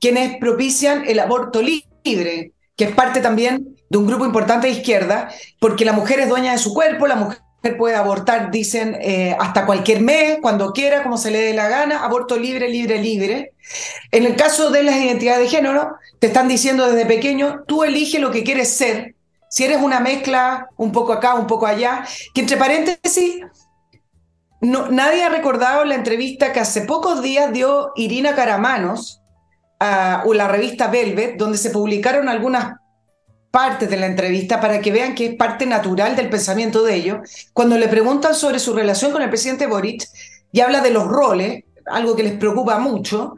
[0.00, 5.30] quienes propician el aborto libre, que es parte también de un grupo importante de izquierda,
[5.60, 9.66] porque la mujer es dueña de su cuerpo, la mujer puede abortar, dicen, eh, hasta
[9.66, 13.52] cualquier mes, cuando quiera, como se le dé la gana, aborto libre, libre, libre.
[14.10, 18.20] En el caso de las identidades de género, te están diciendo desde pequeño, tú eliges
[18.20, 19.14] lo que quieres ser,
[19.50, 23.42] si eres una mezcla, un poco acá, un poco allá, que entre paréntesis,
[24.62, 29.20] no, nadie ha recordado la entrevista que hace pocos días dio Irina Caramanos
[29.78, 32.79] a la revista Velvet, donde se publicaron algunas
[33.50, 37.18] partes de la entrevista para que vean que es parte natural del pensamiento de ellos.
[37.52, 40.04] Cuando le preguntan sobre su relación con el presidente Boric
[40.52, 43.34] y habla de los roles, algo que les preocupa mucho,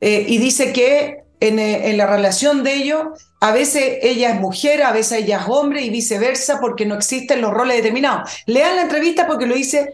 [0.00, 3.06] eh, y dice que en, eh, en, la relación de ellos,
[3.40, 7.40] a veces ella es mujer, a veces ella es hombre y viceversa porque no existen
[7.40, 8.30] los roles determinados.
[8.46, 9.92] Lean la entrevista porque lo hice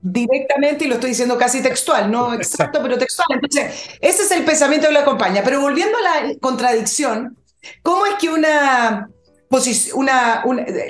[0.00, 3.28] directamente y lo estoy diciendo casi textual, no exacto, pero textual.
[3.30, 5.42] Entonces, ese es el pensamiento que lo acompaña.
[5.44, 7.36] Pero volviendo a la contradicción,
[7.82, 9.08] ¿Cómo es que una,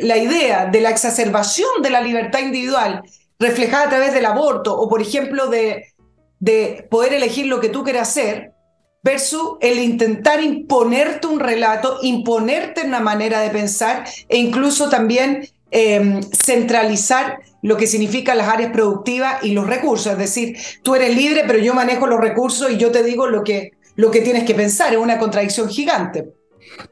[0.02, 3.02] la idea de la exacerbación de la libertad individual
[3.38, 5.92] reflejada a través del aborto o, por ejemplo, de,
[6.38, 8.52] de poder elegir lo que tú quieras hacer,
[9.02, 16.20] versus el intentar imponerte un relato, imponerte una manera de pensar e incluso también eh,
[16.44, 20.12] centralizar lo que significa las áreas productivas y los recursos.
[20.12, 23.42] Es decir, tú eres libre, pero yo manejo los recursos y yo te digo lo
[23.42, 24.92] que, lo que tienes que pensar.
[24.92, 26.32] Es una contradicción gigante.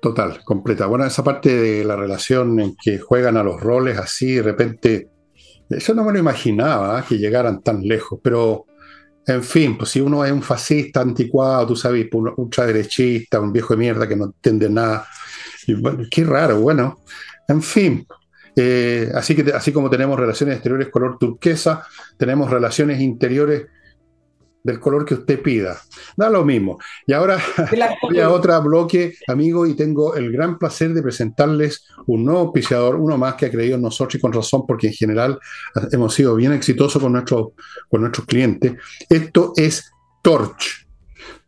[0.01, 0.87] Total, completa.
[0.87, 5.09] Bueno, esa parte de la relación en que juegan a los roles así, de repente,
[5.69, 7.05] yo no me lo imaginaba ¿eh?
[7.09, 8.67] que llegaran tan lejos, pero
[9.27, 13.75] en fin, pues si uno es un fascista anticuado, tú sabes, un ultraderechista, un viejo
[13.75, 15.07] de mierda que no entiende nada,
[15.67, 15.77] y,
[16.09, 17.01] qué raro, bueno,
[17.47, 18.07] en fin.
[18.57, 23.67] Eh, así, que, así como tenemos relaciones exteriores color turquesa, tenemos relaciones interiores
[24.63, 25.81] del color que usted pida.
[26.17, 26.79] Da lo mismo.
[27.07, 27.39] Y ahora
[28.03, 32.97] voy a otro bloque, amigo, y tengo el gran placer de presentarles un nuevo auspiciador,
[32.97, 35.39] uno más que ha creído en nosotros y con razón, porque en general
[35.93, 37.55] hemos sido bien exitosos con, nuestro,
[37.89, 38.75] con nuestros clientes.
[39.09, 39.91] Esto es
[40.23, 40.87] Torch.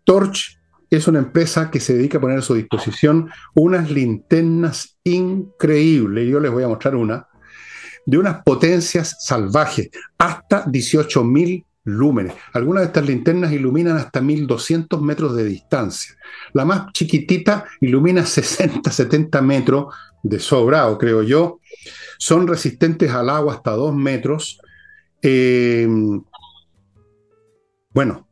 [0.04, 0.58] Torch
[0.90, 6.28] es una empresa que se dedica a poner a su disposición unas linternas increíbles.
[6.28, 7.26] Yo les voy a mostrar una
[8.04, 12.34] de unas potencias salvajes, hasta 18.000 lúmenes.
[12.52, 16.16] Algunas de estas linternas iluminan hasta 1200 metros de distancia.
[16.52, 21.60] La más chiquitita ilumina 60, 70 metros de sobrado, creo yo.
[22.18, 24.60] Son resistentes al agua hasta 2 metros.
[25.20, 25.88] Eh,
[27.90, 28.28] bueno,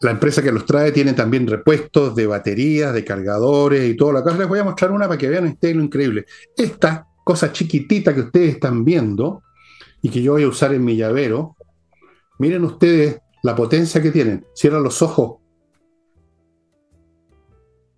[0.00, 4.24] la empresa que los trae tiene también repuestos de baterías, de cargadores y todo lo
[4.24, 6.26] que Les voy a mostrar una para que vean este lo increíble.
[6.56, 9.42] Esta cosa chiquitita que ustedes están viendo
[10.00, 11.56] y que yo voy a usar en mi llavero,
[12.38, 14.46] miren ustedes la potencia que tienen.
[14.54, 15.38] Cierran los ojos.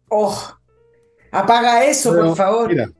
[0.08, 0.36] Oh,
[1.30, 2.68] apaga eso, por favor.
[2.68, 2.90] Mira.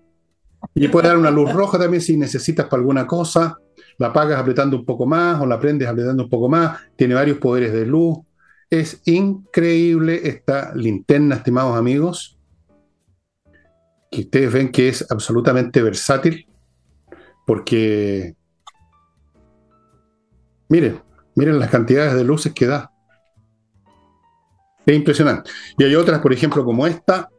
[0.74, 3.56] Y puede dar una luz roja también si necesitas para alguna cosa.
[3.98, 6.80] La apagas apretando un poco más o la prendes apretando un poco más.
[6.96, 8.18] Tiene varios poderes de luz.
[8.70, 12.38] Es increíble esta linterna, estimados amigos,
[14.10, 16.46] que ustedes ven que es absolutamente versátil,
[17.46, 18.36] porque
[20.68, 21.00] miren,
[21.40, 22.92] miren las cantidades de luces que da.
[24.84, 25.50] Es impresionante.
[25.78, 27.30] Y hay otras, por ejemplo, como esta,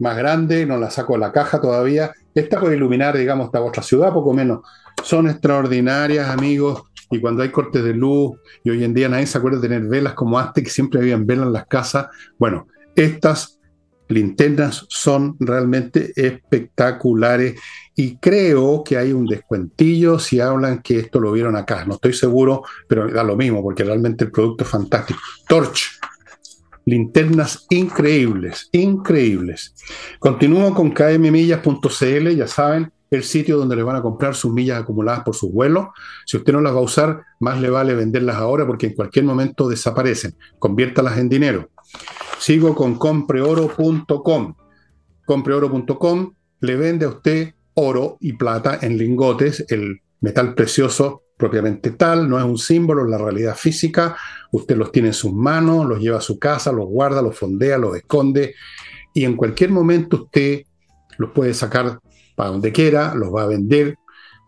[0.00, 2.12] más grande, no la saco de la caja todavía.
[2.34, 4.60] Esta puede iluminar, digamos, esta otra ciudad, poco menos.
[5.04, 9.38] Son extraordinarias, amigos y cuando hay cortes de luz, y hoy en día nadie se
[9.38, 13.57] acuerda de tener velas como antes, que siempre habían velas en las casas, bueno, estas
[14.08, 17.60] linternas son realmente espectaculares
[17.94, 21.84] y creo que hay un descuentillo si hablan que esto lo vieron acá.
[21.84, 25.20] No estoy seguro, pero da lo mismo porque realmente el producto es fantástico.
[25.48, 25.98] Torch,
[26.84, 29.74] linternas increíbles, increíbles.
[30.18, 35.22] Continúo con kmmillas.cl, ya saben, el sitio donde le van a comprar sus millas acumuladas
[35.24, 35.88] por sus vuelos.
[36.26, 39.24] Si usted no las va a usar, más le vale venderlas ahora porque en cualquier
[39.24, 40.36] momento desaparecen.
[40.58, 41.70] Conviértalas en dinero.
[42.38, 44.54] Sigo con compreoro.com.
[45.24, 52.28] Compreoro.com le vende a usted oro y plata en lingotes, el metal precioso propiamente tal,
[52.28, 54.16] no es un símbolo, es la realidad física.
[54.50, 57.78] Usted los tiene en sus manos, los lleva a su casa, los guarda, los fondea,
[57.78, 58.54] los esconde
[59.14, 60.62] y en cualquier momento usted
[61.16, 61.98] los puede sacar
[62.34, 63.96] para donde quiera, los va a vender,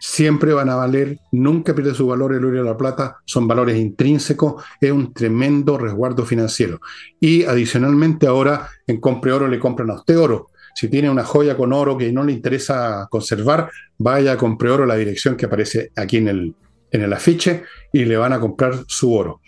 [0.00, 3.78] siempre van a valer, nunca pierde su valor el oro y la plata, son valores
[3.78, 6.80] intrínsecos, es un tremendo resguardo financiero.
[7.20, 10.48] Y adicionalmente ahora en Compre Oro le compran a usted oro.
[10.74, 14.86] Si tiene una joya con oro que no le interesa conservar, vaya a Compre Oro,
[14.86, 16.54] la dirección que aparece aquí en el,
[16.90, 19.42] en el afiche, y le van a comprar su oro.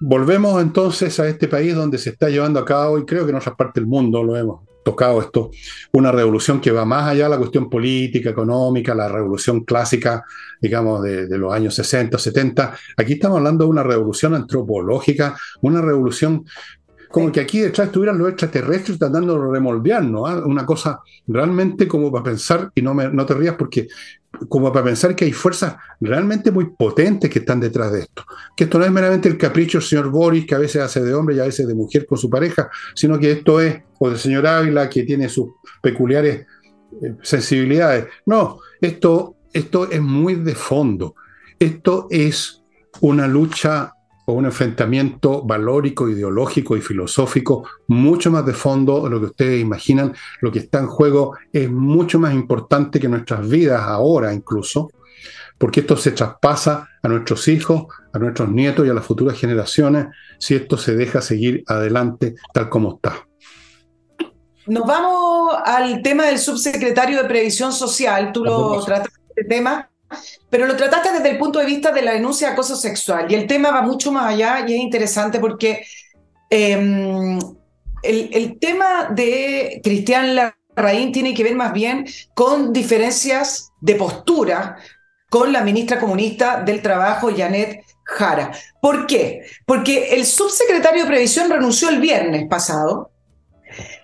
[0.00, 3.36] Volvemos entonces a este país donde se está llevando a cabo, y creo que en
[3.36, 5.50] otras partes del mundo lo hemos tocado esto,
[5.92, 10.24] una revolución que va más allá de la cuestión política, económica, la revolución clásica,
[10.60, 12.76] digamos, de, los años 60, 70.
[12.96, 16.44] Aquí estamos hablando de una revolución antropológica, una revolución
[17.10, 20.42] como que aquí detrás estuvieran los extraterrestres tratando de remoldearnos, ¿ah?
[20.44, 23.86] una cosa realmente como para pensar, y no, me, no te rías porque
[24.48, 28.24] como para pensar que hay fuerzas realmente muy potentes que están detrás de esto.
[28.56, 31.14] Que esto no es meramente el capricho del señor Boris, que a veces hace de
[31.14, 34.18] hombre y a veces de mujer con su pareja, sino que esto es, o del
[34.18, 35.48] señor Ávila, que tiene sus
[35.82, 36.46] peculiares
[37.02, 38.06] eh, sensibilidades.
[38.26, 41.14] No, esto, esto es muy de fondo.
[41.58, 42.62] Esto es
[43.00, 43.94] una lucha
[44.26, 49.60] o un enfrentamiento valórico, ideológico y filosófico mucho más de fondo de lo que ustedes
[49.60, 50.14] imaginan.
[50.40, 54.90] Lo que está en juego es mucho más importante que nuestras vidas ahora incluso,
[55.58, 60.06] porque esto se traspasa a nuestros hijos, a nuestros nietos y a las futuras generaciones
[60.38, 63.26] si esto se deja seguir adelante tal como está.
[64.66, 68.32] Nos vamos al tema del subsecretario de Previsión Social.
[68.32, 69.90] Tú lo trataste este tema
[70.50, 73.34] pero lo trataste desde el punto de vista de la denuncia de acoso sexual y
[73.34, 75.84] el tema va mucho más allá y es interesante porque
[76.50, 77.38] em,
[78.02, 84.76] el, tema de Cristian Larraín tiene que ver más bien con diferencias de postura
[85.30, 88.52] con la ministra comunista del Trabajo, Janet Jara.
[88.80, 89.42] ¿Por qué?
[89.66, 93.10] Porque el subsecretario de Previsión renunció el viernes pasado,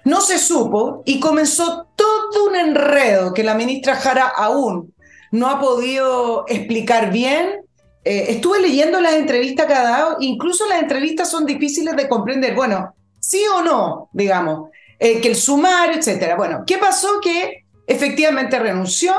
[0.04, 4.92] no se supo y comenzó todo un enredo que la ministra Jara aún
[5.30, 7.60] no ha podido explicar bien.
[8.04, 12.54] Eh, estuve leyendo las entrevistas que ha dado, incluso las entrevistas son difíciles de comprender.
[12.54, 16.36] Bueno, sí o no, digamos, eh, que el sumario, etcétera.
[16.36, 17.20] Bueno, ¿qué pasó?
[17.22, 19.14] Que efectivamente renunció.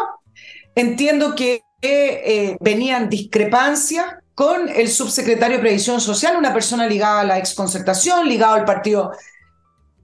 [0.75, 7.25] Entiendo que eh, venían discrepancias con el subsecretario de Previsión Social, una persona ligada a
[7.25, 9.11] la exconcertación, ligado al partido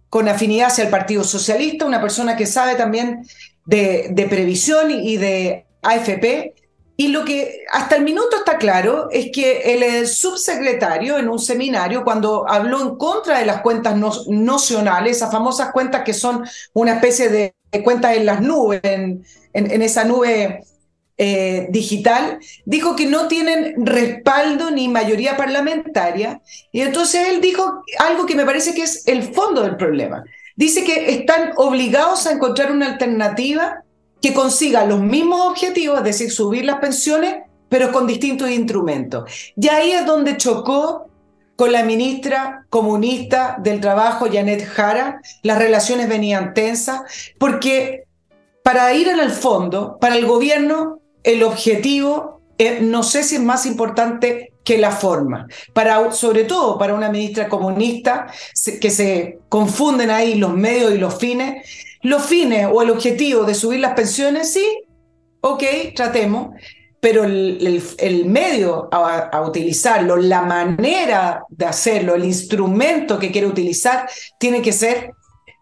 [0.10, 3.26] con afinidad hacia el Partido Socialista, una persona que sabe también
[3.66, 6.54] de previsión y de AFP.
[7.00, 12.04] Y lo que hasta el minuto está claro es que el subsecretario en un seminario,
[12.04, 13.96] cuando habló en contra de las cuentas
[14.28, 17.54] nocionales, esas famosas cuentas que son una especie de
[17.84, 19.24] cuentas en las nubes, en,
[19.54, 20.64] esa nube
[21.18, 26.42] eh, digital, dijo que no tienen respaldo ni mayoría parlamentaria.
[26.72, 30.24] Y entonces él dijo algo que me parece que es el fondo del problema.
[30.56, 33.84] Dice que están obligados a encontrar una alternativa
[34.28, 39.30] que consiga los mismos objetivos, es decir, subir las pensiones, pero con distintos instrumentos.
[39.56, 41.10] Y ahí es donde chocó
[41.56, 47.02] con la ministra comunista del Trabajo, Janet Jara, las relaciones venían tensas,
[47.40, 48.04] porque
[48.64, 52.42] para ir en el fondo, para el gobierno, el objetivo,
[52.82, 55.48] no sé si es más importante que la forma.
[55.74, 58.28] Para, sobre todo para una ministra comunista,
[58.82, 61.66] que se confunden ahí los medios y los fines.
[62.02, 64.66] Los fines o el objetivo de subir las pensiones, sí,
[65.42, 65.64] ok,
[65.96, 66.56] tratemos,
[67.00, 74.62] pero el, medio a, utilizarlo, la manera de hacerlo, el instrumento que quiere utilizar, tiene
[74.62, 75.12] que ser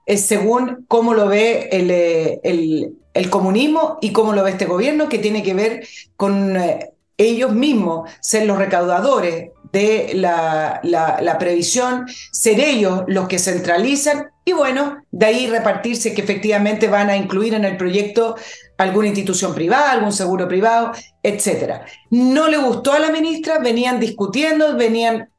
[0.05, 5.09] eh, según cómo lo ve eh, el, el, comunismo y cómo lo ve este gobierno,
[5.09, 12.05] que tiene que ver con eh, ellos mismos ser los recaudadores de la, la, previsión,
[12.31, 17.53] ser ellos los que centralizan y bueno, de ahí repartirse que efectivamente van a incluir
[17.53, 18.37] en el proyecto
[18.77, 21.81] alguna institución privada, algún seguro privado, etc.
[22.09, 25.29] No le gustó a la ministra, venían discutiendo, venían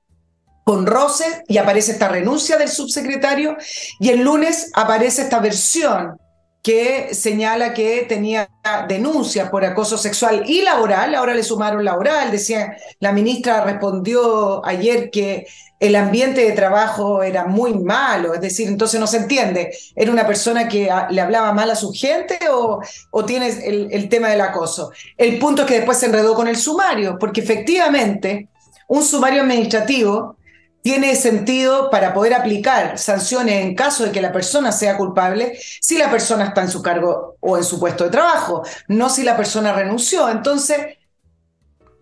[0.64, 3.56] con roces y aparece esta renuncia del subsecretario
[3.98, 6.18] y el lunes aparece esta versión
[6.66, 8.50] que señala que tenía
[8.88, 15.08] denuncias por acoso sexual y laboral, ahora le sumaron laboral, decía, la ministra respondió ayer
[15.12, 15.46] que
[15.78, 20.26] el ambiente de trabajo era muy malo, es decir, entonces no se entiende, ¿era una
[20.26, 22.80] persona que le hablaba mal a su gente o,
[23.12, 24.90] o tiene el, el tema del acoso?
[25.16, 28.48] El punto es que después se enredó con el sumario, porque efectivamente
[28.88, 30.35] un sumario administrativo
[30.86, 35.98] tiene sentido para poder aplicar sanciones en caso de que la persona sea culpable si
[35.98, 39.36] la persona está en su cargo o en su puesto de trabajo, no si la
[39.36, 40.28] persona renunció.
[40.28, 40.78] Entonces,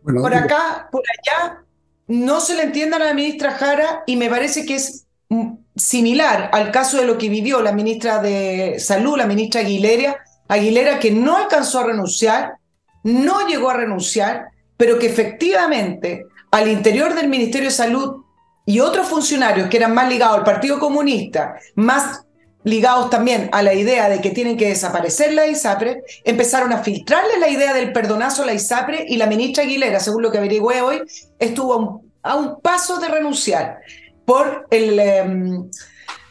[0.02, 1.62] por acá, por allá,
[2.08, 6.50] no se le entiende a la ministra Jara y me parece que es mm, similar
[6.52, 11.10] al caso de lo que vivió la ministra de Salud, la ministra Aguilera, Aguilera que
[11.10, 12.58] no alcanzó a renunciar,
[13.02, 18.23] no llegó a renunciar, pero que efectivamente al interior del Ministerio de Salud
[18.66, 22.24] y otros funcionarios que eran más ligados al Partido Comunista, más
[22.64, 27.38] ligados también a la idea de que tienen que desaparecer la ISAPRE, empezaron a filtrarle
[27.38, 30.80] la idea del perdonazo a la ISAPRE y la ministra Aguilera, según lo que averigüé
[30.80, 31.02] hoy,
[31.38, 33.80] estuvo a un, paso de renunciar
[34.24, 35.70] por, el, em,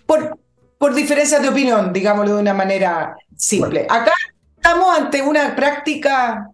[0.07, 0.39] por,
[0.79, 3.86] por diferencias de opinión, digámoslo de una manera simple.
[3.88, 4.13] Acá
[4.55, 6.49] estamos ante una práctica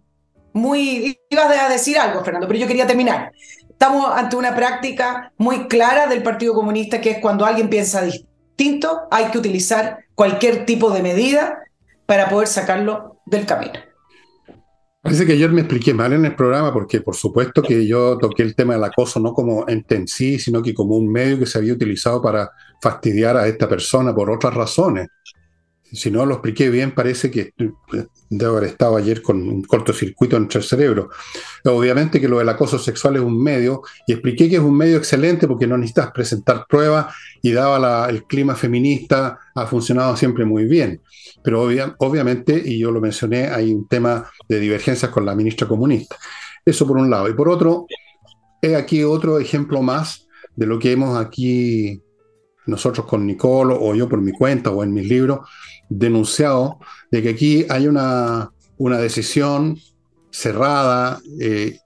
[0.52, 1.18] muy...
[1.30, 3.32] Ibas a decir algo, Fernando, pero yo quería terminar.
[3.80, 9.08] Estamos ante una práctica muy clara del Partido Comunista, que es cuando alguien piensa distinto,
[9.10, 11.62] hay que utilizar cualquier tipo de medida
[12.04, 13.80] para poder sacarlo del camino.
[15.00, 18.42] Parece que ayer me expliqué mal en el programa porque por supuesto que yo toqué
[18.42, 21.46] el tema del acoso no como ente en sí, sino que como un medio que
[21.46, 22.50] se había utilizado para
[22.82, 25.08] fastidiar a esta persona por otras razones
[25.92, 27.52] si no lo expliqué bien, parece que
[28.28, 31.10] debo haber estado ayer con un cortocircuito entre el cerebro.
[31.64, 34.98] Obviamente que lo del acoso sexual es un medio, y expliqué que es un medio
[34.98, 40.64] excelente porque no necesitas presentar pruebas y daba el clima feminista, ha funcionado siempre muy
[40.64, 41.00] bien.
[41.42, 41.62] Pero
[41.98, 46.16] obviamente, y yo lo mencioné, hay un tema de divergencias con la ministra comunista.
[46.64, 47.28] Eso por un lado.
[47.28, 47.86] Y por otro,
[48.62, 52.02] he aquí otro ejemplo más de lo que hemos aquí
[52.66, 55.40] nosotros con Nicolo o yo por mi cuenta o en mis libros
[55.90, 56.78] denunciado
[57.10, 59.76] de que aquí hay una, una decisión
[60.30, 61.78] cerrada, eh,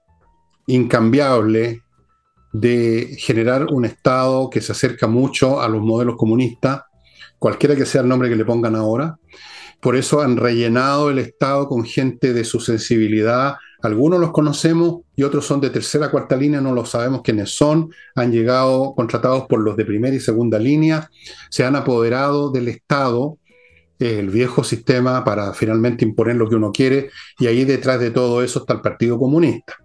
[0.67, 1.81] incambiable,
[2.53, 6.83] de generar un Estado que se acerca mucho a los modelos comunistas,
[7.37, 9.17] cualquiera que sea el nombre que le pongan ahora.
[9.81, 13.55] Por eso han rellenado el Estado con gente de su sensibilidad.
[13.81, 17.89] Algunos los conocemos y otros son de tercera, cuarta línea, no lo sabemos quiénes son.
[18.15, 21.09] Han llegado contratados por los de primera y segunda línea.
[21.49, 23.37] Se han apoderado del Estado
[23.99, 28.43] el viejo sistema para finalmente imponer lo que uno quiere, y ahí detrás de todo
[28.43, 29.75] eso está el Partido Comunista.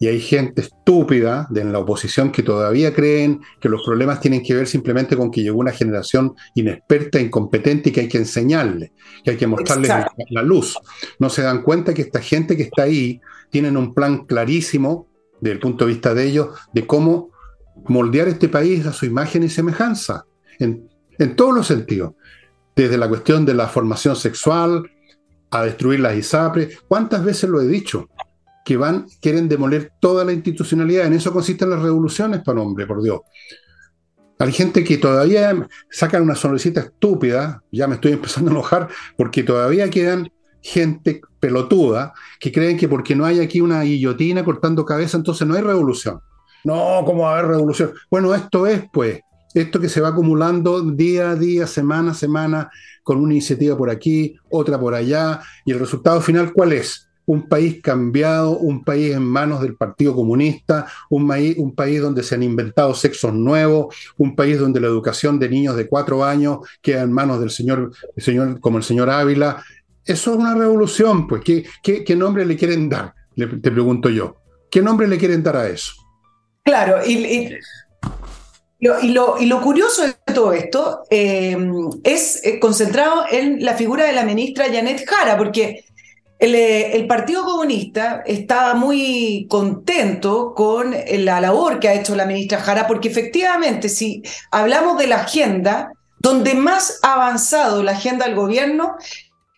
[0.00, 4.42] Y hay gente estúpida de en la oposición que todavía creen que los problemas tienen
[4.42, 8.92] que ver simplemente con que llegó una generación inexperta, incompetente y que hay que enseñarle,
[9.22, 9.90] que hay que mostrarles
[10.30, 10.76] la luz.
[11.20, 15.06] No se dan cuenta que esta gente que está ahí tienen un plan clarísimo,
[15.40, 17.30] desde el punto de vista de ellos, de cómo
[17.86, 20.24] moldear este país a su imagen y semejanza,
[20.58, 20.88] en,
[21.18, 22.14] en todos los sentidos
[22.76, 24.90] desde la cuestión de la formación sexual
[25.50, 26.70] a destruir las ISAPRE.
[26.88, 28.08] ¿Cuántas veces lo he dicho?
[28.64, 31.06] Que van, quieren demoler toda la institucionalidad.
[31.06, 33.20] En eso consisten las revoluciones, para hombre, por Dios.
[34.38, 39.44] Hay gente que todavía sacan una sonrisita estúpida, ya me estoy empezando a enojar, porque
[39.44, 40.28] todavía quedan
[40.60, 45.54] gente pelotuda que creen que porque no hay aquí una guillotina cortando cabeza, entonces no
[45.54, 46.20] hay revolución.
[46.64, 47.92] No, ¿cómo va a haber revolución?
[48.10, 49.20] Bueno, esto es, pues,
[49.54, 52.70] esto que se va acumulando día a día, semana a semana,
[53.02, 57.08] con una iniciativa por aquí, otra por allá, y el resultado final, ¿cuál es?
[57.26, 62.34] Un país cambiado, un país en manos del Partido Comunista, un un país donde se
[62.34, 67.02] han inventado sexos nuevos, un país donde la educación de niños de cuatro años queda
[67.02, 69.62] en manos del señor, señor como el señor Ávila.
[70.04, 71.42] Eso es una revolución, pues.
[71.42, 73.14] ¿Qué, qué, nombre le quieren dar?
[73.34, 74.36] te pregunto yo.
[74.70, 75.94] ¿Qué nombre le quieren dar a eso?
[76.64, 77.56] Claro, y,
[78.80, 81.56] lo, curioso de todo esto eh,
[82.02, 85.84] es eh, concentrado en la figura de la ministra Janet Jara, porque
[86.38, 92.60] eh, el, Partido Comunista estaba muy contento con la labor que ha hecho la ministra
[92.60, 98.34] Jara, porque efectivamente, si hablamos de la agenda, donde más ha avanzado la agenda del
[98.34, 98.96] gobierno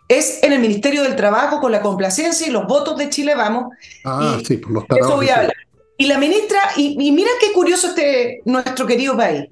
[0.08, 3.72] es en el Ministerio del Trabajo con la complacencia y los votos de Chile Vamos.
[4.04, 5.65] Ah, sí, por los Eso voy a hablar.
[5.98, 9.46] Y la ministra, y, mira qué curioso este nuestro querido país.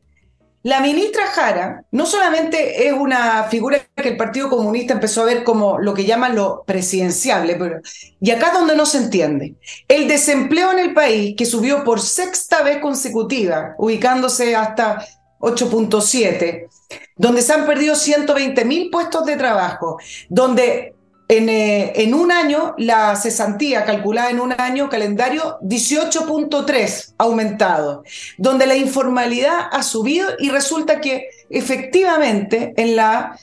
[0.63, 5.45] La ministra Jara no solamente es una figura que el Partido Comunista empezó a ver
[5.45, 7.81] como lo que llaman lo presidenciable, pero,
[8.19, 9.57] y acá es donde no se entiende.
[9.89, 15.05] El desempleo en el país, que subió por sexta vez consecutiva, ubicándose hasta
[15.39, 16.69] 8.7,
[17.17, 19.99] donde se han perdido 120 mil puestos de trabajo,
[20.31, 20.94] donde
[21.27, 28.05] eh, en, un año, la cesantía calculada en un año calendario, 18.3 aumentado,
[28.37, 33.39] donde la informalidad ha subido y resulta que efectivamente en la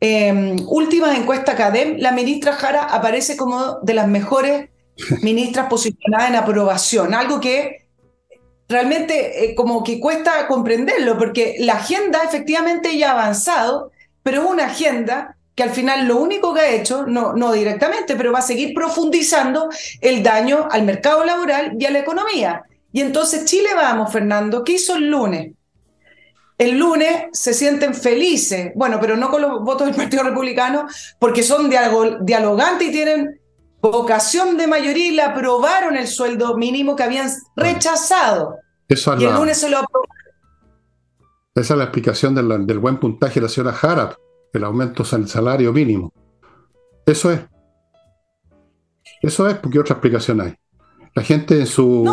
[0.00, 4.70] eh, última encuesta CADEM, la ministra Jara aparece como de las mejores
[5.22, 7.88] ministras posicionadas en aprobación, algo que
[8.68, 13.90] realmente eh, como que cuesta comprenderlo, porque la agenda efectivamente ya ha avanzado,
[14.22, 18.16] pero es una agenda que al final lo único que ha hecho, no, no directamente,
[18.16, 19.68] pero va a seguir profundizando
[20.00, 22.62] el daño al mercado laboral y a la economía.
[22.92, 25.52] Y entonces Chile vamos, Fernando, ¿qué hizo el lunes?
[26.58, 30.86] El lunes se sienten felices, bueno, pero no con los votos del Partido Republicano,
[31.18, 33.40] porque son dialogantes y tienen
[33.80, 38.56] vocación de mayoría y le aprobaron el sueldo mínimo que habían rechazado.
[38.88, 40.14] Eso y el lunes se lo aprobaron.
[41.54, 44.14] Esa es la explicación del, del buen puntaje de la señora Harap
[44.54, 46.12] el aumento del salario mínimo.
[47.04, 47.40] Eso es.
[49.20, 50.54] Eso es, porque otra explicación hay.
[51.14, 52.04] La gente en su,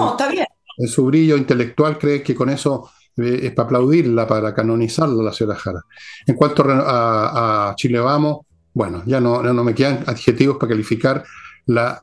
[0.77, 5.33] en su brillo intelectual cree que con eso eh, es para aplaudirla, para canonizarla la
[5.33, 5.81] señora Jara.
[6.25, 11.23] En cuanto a, Chile Vamos, bueno, ya no, no me quedan adjetivos para calificar
[11.65, 12.01] la...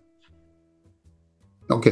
[1.70, 1.86] Ok,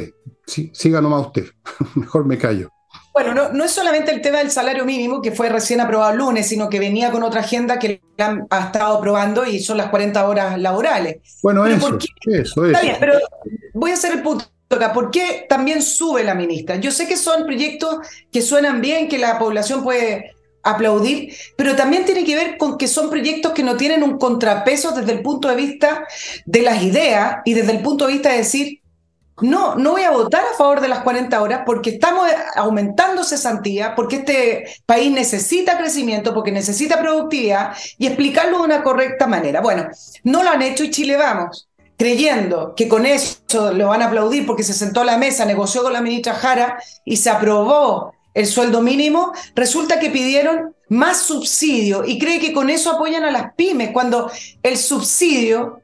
[0.47, 1.47] sí, siga nomás usted,
[1.94, 2.70] mejor me callo.
[3.17, 6.49] Bueno, no, es solamente el tema del salario mínimo, que fue recién aprobado el lunes,
[6.49, 10.29] sino que venía con otra agenda que han, ha estado aprobando y son las 40
[10.29, 11.17] horas laborales.
[11.43, 11.97] Bueno, eso,
[12.27, 13.14] eso, Está bien, pero
[13.73, 14.93] voy a hacer el punto acá.
[14.93, 16.77] ¿Por qué también sube la ministra?
[16.77, 18.01] Yo sé que son proyectos
[18.31, 22.87] que suenan bien, que la población puede aplaudir, pero también tiene que ver con que
[22.87, 26.07] son proyectos que no tienen un contrapeso desde el punto de vista
[26.45, 28.83] de las ideas y desde el punto de vista de decir,
[29.43, 33.95] no, no voy a votar a favor de las 40 horas porque estamos aumentando cesantía,
[33.95, 39.61] porque este país necesita crecimiento, porque necesita productividad y explicarlo de una correcta manera.
[39.61, 39.89] Bueno,
[40.24, 41.68] no lo han hecho y Chile vamos,
[41.99, 45.82] creyendo que con eso lo van a aplaudir porque se sentó a la mesa, negoció
[45.82, 52.05] con la ministra Jara y se aprobó el sueldo mínimo, resulta que pidieron más subsidio
[52.07, 54.30] y cree que con eso apoyan a las pymes, cuando
[54.62, 55.80] el subsidio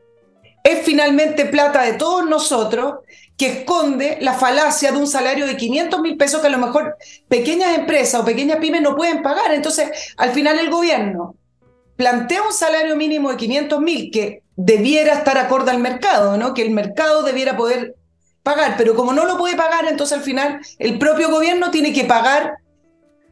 [0.62, 2.96] es finalmente plata de todos nosotros
[3.37, 6.97] que esconde la falacia de un salario de 500 mil pesos que a lo mejor
[7.28, 9.53] pequeñas empresas o pequeñas pymes no pueden pagar.
[9.53, 11.35] Entonces, al final el gobierno
[11.97, 16.55] plantea un salario mínimo de 500 mil que debiera estar acorde al mercado, ¿no?
[16.55, 17.97] Que el mercado debiera poder
[18.43, 22.05] pagar, pero como no lo puede pagar, entonces al final el propio gobierno tiene que
[22.05, 22.57] pagar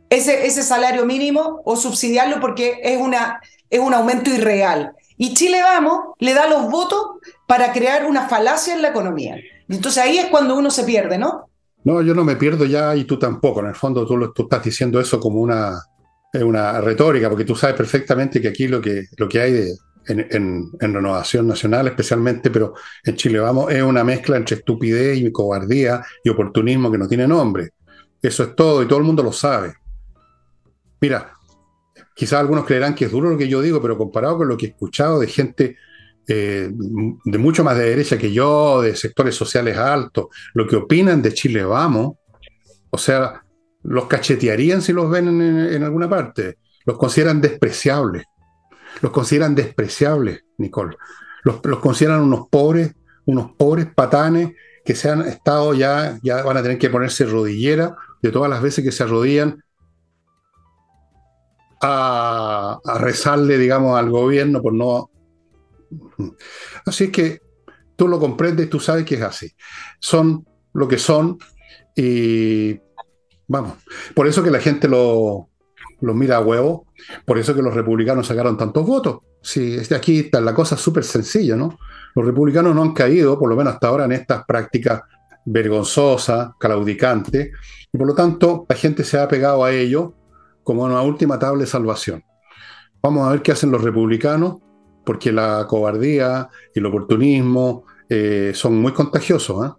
[0.08, 3.40] ese, ese salario mínimo o subsidiarlo porque es, una,
[3.70, 4.92] es un aumento irreal.
[5.16, 9.36] Y Chile Vamos le da los votos para crear una falacia en la economía.
[9.70, 11.48] Entonces ahí es cuando uno se pierde, ¿no?
[11.84, 13.60] No, yo no me pierdo ya y tú tampoco.
[13.60, 15.80] En el fondo tú, estás diciendo eso como una,
[16.34, 19.76] una retórica, porque tú sabes perfectamente que aquí lo que, lo que hay de,
[20.08, 26.02] en, renovación nacional especialmente, pero en Chile vamos, es una mezcla entre estupidez y cobardía
[26.24, 27.70] y oportunismo que no tiene nombre.
[28.20, 29.74] Eso es todo y todo el mundo lo sabe.
[31.00, 31.32] Mira,
[32.14, 34.66] quizás algunos creerán que es duro lo que yo digo, pero comparado con lo que
[34.66, 35.76] he escuchado de gente
[36.28, 41.22] eh, de mucho más de derecha que yo, de sectores sociales altos, lo que opinan
[41.22, 42.16] de Chile Vamos,
[42.90, 43.42] o sea,
[43.82, 48.24] los cachetearían si los ven en, alguna parte, los consideran despreciables,
[49.00, 50.96] los consideran despreciables, Nicole.
[51.44, 52.94] los, los consideran unos pobres,
[53.26, 54.52] unos pobres patanes
[54.84, 58.62] que se han estado ya, ya van a tener que ponerse rodillera de todas las
[58.62, 59.62] veces que se arrodillan
[61.80, 65.10] a, a rezarle, digamos, al gobierno por no...
[66.86, 67.40] Así es que
[67.96, 69.52] tú lo comprendes, tú sabes que es así.
[69.98, 71.38] Son lo que son
[71.96, 72.78] y
[73.48, 73.74] vamos,
[74.14, 75.48] por eso que la gente lo,
[76.00, 76.86] lo mira a huevo,
[77.24, 79.18] por eso que los republicanos sacaron tantos votos.
[79.42, 81.78] Sí, aquí está la cosa súper sencilla, ¿no?
[82.14, 85.02] Los republicanos no han caído, por lo menos hasta ahora, en estas prácticas
[85.44, 87.50] vergonzosas, claudicantes,
[87.92, 90.14] y por lo tanto la gente se ha pegado a ello
[90.62, 92.22] como una última tabla de salvación.
[93.02, 94.56] Vamos a ver qué hacen los republicanos,
[95.10, 99.66] porque la cobardía y el oportunismo eh, son muy contagiosos.
[99.66, 99.72] ¿eh?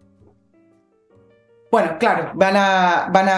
[1.71, 3.29] Bueno, claro, van a, van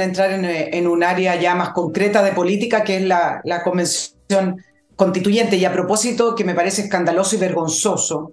[0.00, 4.56] a, entrar en, un área ya más concreta de política, que es la, convención
[4.96, 5.56] constituyente.
[5.56, 8.32] Y a propósito, que me parece escandaloso y vergonzoso,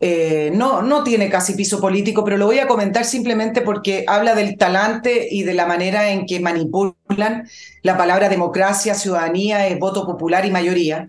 [0.00, 4.56] eh, no, tiene casi piso político, pero lo voy a comentar simplemente porque habla del
[4.56, 7.48] talante y de la manera en que manipulan
[7.82, 11.08] la palabra democracia, ciudadanía, voto popular y mayoría.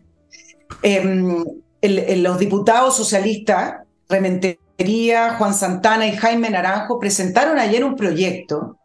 [0.81, 1.43] Em,
[1.81, 3.75] los diputados socialistas,
[4.09, 8.77] Rementería, Juan Santana y Jaime Naranjo, presentaron ayer un proyecto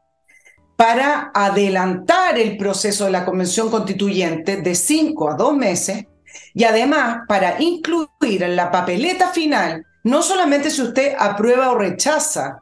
[0.77, 6.07] para adelantar el proceso de la Convención Constituyente de cinco a dos meses
[6.55, 12.61] y además para incluir en la papeleta final no solamente si usted aprueba o rechaza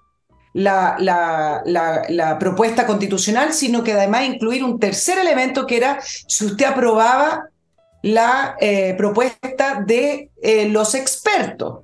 [0.53, 6.65] la, la, propuesta constitucional, sino que además incluir un tercer elemento que era si usted
[6.65, 7.51] aprobaba
[8.07, 11.81] la eh, propuesta de eh, los expertos.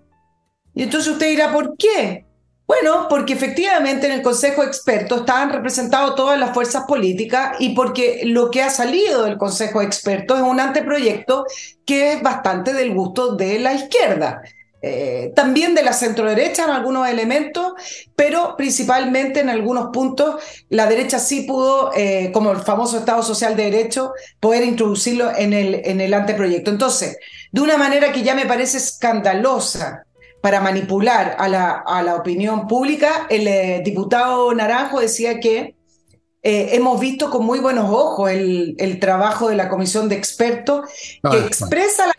[0.73, 2.27] Y entonces usted dirá, ¿por qué?
[2.65, 7.75] Bueno, porque efectivamente en el Consejo de Expertos estaban representados todas las fuerzas políticas y
[7.75, 11.45] porque lo que ha salido del Consejo de Expertos es un anteproyecto
[11.85, 14.43] que es bastante del gusto de la izquierda.
[14.85, 17.73] Eh, también de la centro-derecha en algunos elementos,
[18.17, 23.55] pero principalmente en algunos puntos la derecha sí pudo, eh, como el famoso Estado Social
[23.55, 26.73] de Derecho, poder introducirlo en el, en el anteproyecto.
[26.73, 27.17] Entonces,
[27.53, 30.03] de una manera que ya me parece escandalosa
[30.41, 35.77] para manipular a la, a la opinión pública, el eh, diputado Naranjo decía que
[36.45, 40.91] hemos visto con muy buenos ojos el, el, trabajo de la comisión de expertos
[41.23, 42.15] que ah, expresa la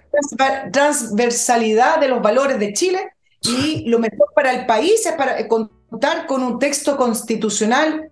[0.71, 6.25] transversalidad de los valores de Chile y lo mejor para el país es para contar
[6.27, 8.09] con un texto constitucional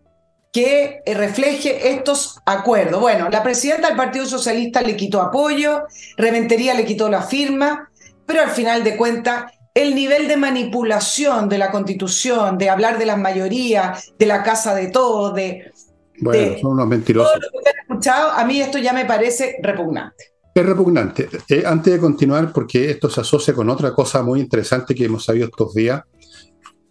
[0.51, 2.99] que refleje estos acuerdos.
[2.99, 5.83] Bueno, la presidenta del Partido Socialista le quitó apoyo,
[6.17, 7.89] Reventería le quitó la firma,
[8.25, 13.05] pero al final de cuentas el nivel de manipulación de la constitución, de hablar de
[13.05, 15.71] las mayorías, de la casa de todos, de...
[16.19, 17.31] Bueno, son unos mentirosos.
[17.31, 20.30] Todo lo que han escuchado, a mí esto ya me parece repugnante.
[20.53, 21.29] Es repugnante.
[21.47, 25.23] Eh, antes de continuar, porque esto se asocia con otra cosa muy interesante que hemos
[25.23, 26.01] sabido estos días,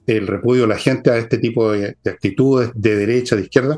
[0.06, 3.76] el repudio de la gente a este tipo de, actitudes de derecha, de izquierda.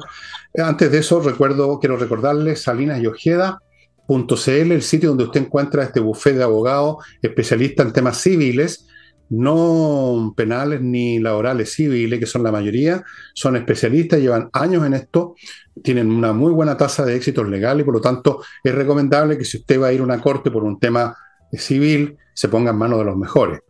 [0.54, 5.82] Eh, antes de eso, recuerdo, quiero recordarles Salinas y Ojeda.cl, el sitio donde usted encuentra
[5.82, 8.86] este buffet de abogados especialistas en temas civiles,
[9.30, 13.02] no penales ni laborales civiles, que son la mayoría,
[13.34, 15.34] son especialistas, llevan años en esto,
[15.82, 19.44] tienen una muy buena tasa de éxitos legales y por lo tanto es recomendable que
[19.44, 21.16] si usted va a ir a una corte por un tema
[21.52, 23.60] civil, se ponga en manos de los mejores.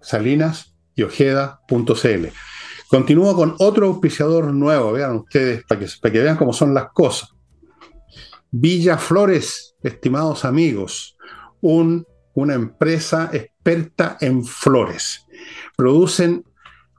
[0.00, 2.26] Salinas y Ojeda.cl.
[2.88, 6.90] Continúo con otro auspiciador nuevo, vean ustedes, para que, para que vean cómo son las
[6.92, 7.30] cosas.
[8.50, 11.16] Villa Flores, estimados amigos,
[11.60, 15.24] un, una empresa experta en flores.
[15.76, 16.44] Producen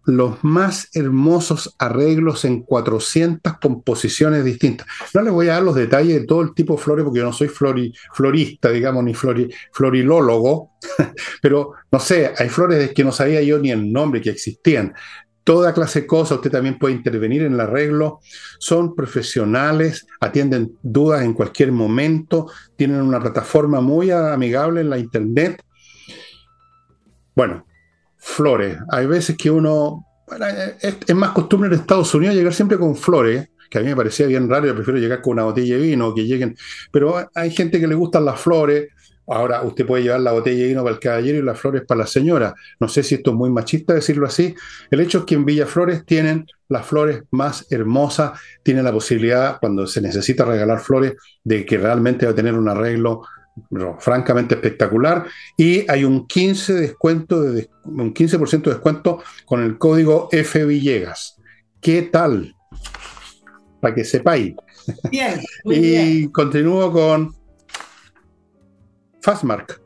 [0.05, 4.87] los más hermosos arreglos en 400 composiciones distintas.
[5.13, 7.25] No les voy a dar los detalles de todo el tipo de flores porque yo
[7.25, 10.71] no soy florista, digamos, ni florilólogo,
[11.41, 14.93] pero no sé, hay flores que no sabía yo ni el nombre que existían.
[15.43, 18.19] Toda clase de cosas, usted también puede intervenir en el arreglo.
[18.59, 25.63] Son profesionales, atienden dudas en cualquier momento, tienen una plataforma muy amigable en la internet.
[27.35, 27.65] Bueno,
[28.21, 28.77] flores.
[28.89, 30.05] Hay veces que uno,
[30.79, 34.27] es, más costumbre en Estados Unidos llegar siempre con flores, que a mí me parecía
[34.27, 36.55] bien raro, yo prefiero llegar con una botella de vino, que lleguen,
[36.91, 38.89] pero hay gente que le gustan las flores.
[39.27, 41.99] Ahora usted puede llevar la botella de vino para el caballero y las flores para
[41.99, 42.53] la señora.
[42.79, 44.53] No sé si esto es muy machista decirlo así.
[44.89, 49.57] El hecho es que en Villa Flores tienen las flores más hermosas, tienen la posibilidad,
[49.59, 51.13] cuando se necesita regalar flores,
[51.43, 53.21] de que realmente va a tener un arreglo
[53.99, 55.25] francamente espectacular.
[55.57, 61.37] Y hay un 15%, descuento de, un 15 de descuento con el código F Villegas.
[61.79, 62.55] ¿Qué tal?
[63.79, 64.55] Para que sepáis.
[65.09, 65.39] Bien.
[65.65, 67.35] y continúo con
[69.21, 69.81] Fastmark.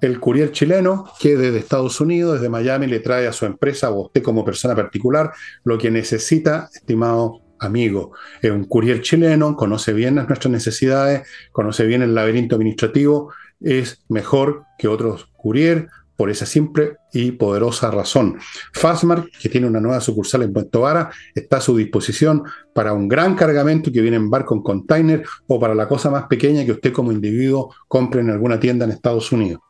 [0.00, 4.02] el courier chileno que desde Estados Unidos, desde Miami, le trae a su empresa o
[4.02, 5.32] a usted como persona particular
[5.64, 8.12] lo que necesita, estimado amigo.
[8.42, 14.64] Es un courier chileno, conoce bien nuestras necesidades, conoce bien el laberinto administrativo, es mejor
[14.78, 18.38] que otros courier por esa simple y poderosa razón.
[18.72, 22.42] Fastmark, que tiene una nueva sucursal en Puerto Vara, está a su disposición
[22.74, 26.24] para un gran cargamento que viene en barco en container o para la cosa más
[26.26, 29.60] pequeña que usted como individuo compre en alguna tienda en Estados Unidos.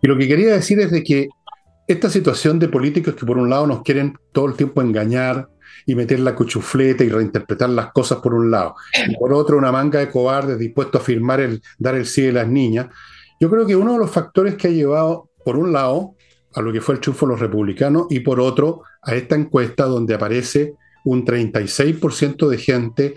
[0.00, 1.28] Y lo que quería decir es de que
[1.88, 5.48] esta situación de políticos que por un lado nos quieren todo el tiempo engañar
[5.88, 8.74] y meter la cuchufleta y reinterpretar las cosas por un lado,
[9.08, 12.32] y por otro una manga de cobardes dispuestos a firmar el dar el sí de
[12.32, 12.88] las niñas,
[13.40, 16.14] yo creo que uno de los factores que ha llevado, por un lado,
[16.54, 19.86] a lo que fue el triunfo de los republicanos y por otro, a esta encuesta
[19.86, 20.74] donde aparece
[21.06, 23.14] un 36% de gente,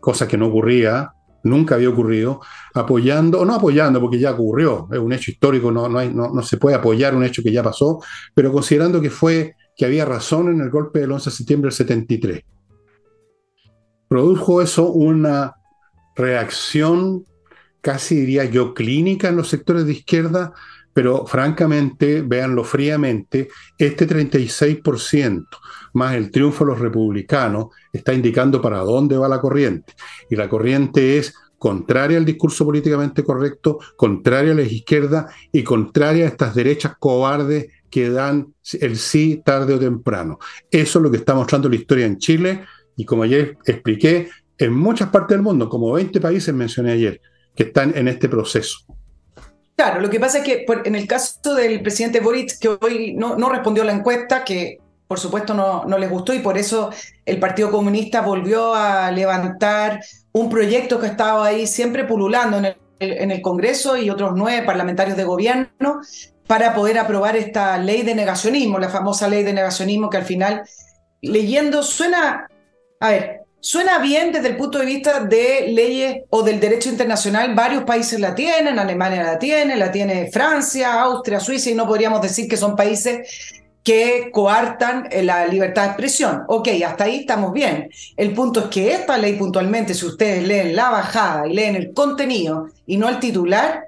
[0.00, 1.10] cosa que no ocurría,
[1.42, 2.40] nunca había ocurrido,
[2.72, 6.56] apoyando, o no apoyando, porque ya ocurrió, es un hecho histórico, no, no, no, se
[6.56, 8.00] puede apoyar un hecho que ya pasó,
[8.32, 11.76] pero considerando que fue que había razón en el golpe del 11 de septiembre del
[11.76, 12.44] 73.
[14.08, 15.54] Produjo eso una
[16.14, 17.26] reacción
[17.80, 20.52] casi diría yo clínica en los sectores de izquierda,
[20.92, 23.48] pero francamente, véanlo fríamente,
[23.78, 25.44] este 36%
[25.92, 29.94] más el triunfo de los republicanos está indicando para dónde va la corriente.
[30.28, 36.24] Y la corriente es contraria al discurso políticamente correcto, contraria a la izquierda y contraria
[36.24, 40.38] a estas derechas cobardes que dan el sí tarde o temprano.
[40.70, 42.64] Eso es lo que está mostrando la historia en Chile
[42.96, 44.28] y como ayer expliqué,
[44.58, 47.20] en muchas partes del mundo, como 20 países mencioné ayer
[47.54, 48.78] que están en este proceso.
[49.76, 53.36] Claro, lo que pasa es que en el caso del presidente Boric, que hoy no,
[53.36, 56.90] no respondió a la encuesta, que por supuesto no, no les gustó y por eso
[57.24, 60.00] el Partido Comunista volvió a levantar
[60.32, 64.64] un proyecto que estaba ahí siempre pululando en el, en el Congreso y otros nueve
[64.64, 66.00] parlamentarios de gobierno
[66.46, 70.62] para poder aprobar esta ley de negacionismo, la famosa ley de negacionismo que al final,
[71.20, 72.48] leyendo, suena,
[73.00, 77.52] a ver, Suena bien desde el punto de vista de leyes o del derecho internacional.
[77.52, 82.22] Varios países la tienen, Alemania la tiene, la tiene Francia, Austria, Suiza, y no podríamos
[82.22, 83.28] decir que son países
[83.82, 86.44] que coartan eh, la libertad de expresión.
[86.46, 87.90] Ok, hasta ahí estamos bien.
[88.16, 91.92] El punto es que esta ley puntualmente, si ustedes leen la bajada y leen el
[91.92, 93.85] contenido y no el titular,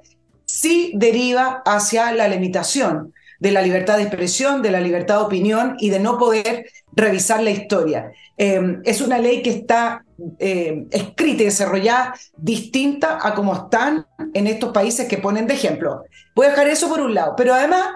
[0.48, 5.76] sí deriva hacia la limitación de la libertad de expresión, de la libertad de opinión
[5.78, 8.10] y de no poder revisar la historia.
[8.36, 10.04] Em, es una ley que está
[10.40, 16.02] eh, escrita y desarrollada distinta a como están en estos países que ponen de ejemplo.
[16.34, 17.86] Voy a dejar eso por un lado, pero además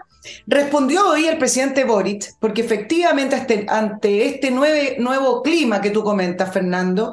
[0.46, 7.12] respondió hoy el presidente Boric, porque efectivamente ante este nuevo clima que tú comentas, Fernando,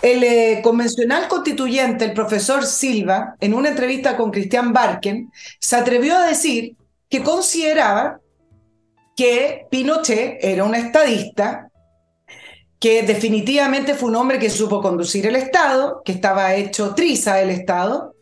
[0.00, 6.16] el eh, convencional constituyente, el profesor Silva, en una entrevista con Cristian Barken, se atrevió
[6.16, 6.76] a decir
[7.08, 8.20] que consideraba
[9.16, 11.68] que Pinochet era un estadista
[12.80, 17.50] que definitivamente fue un hombre que supo conducir el Estado, que estaba hecho triza del
[17.50, 18.14] Estado,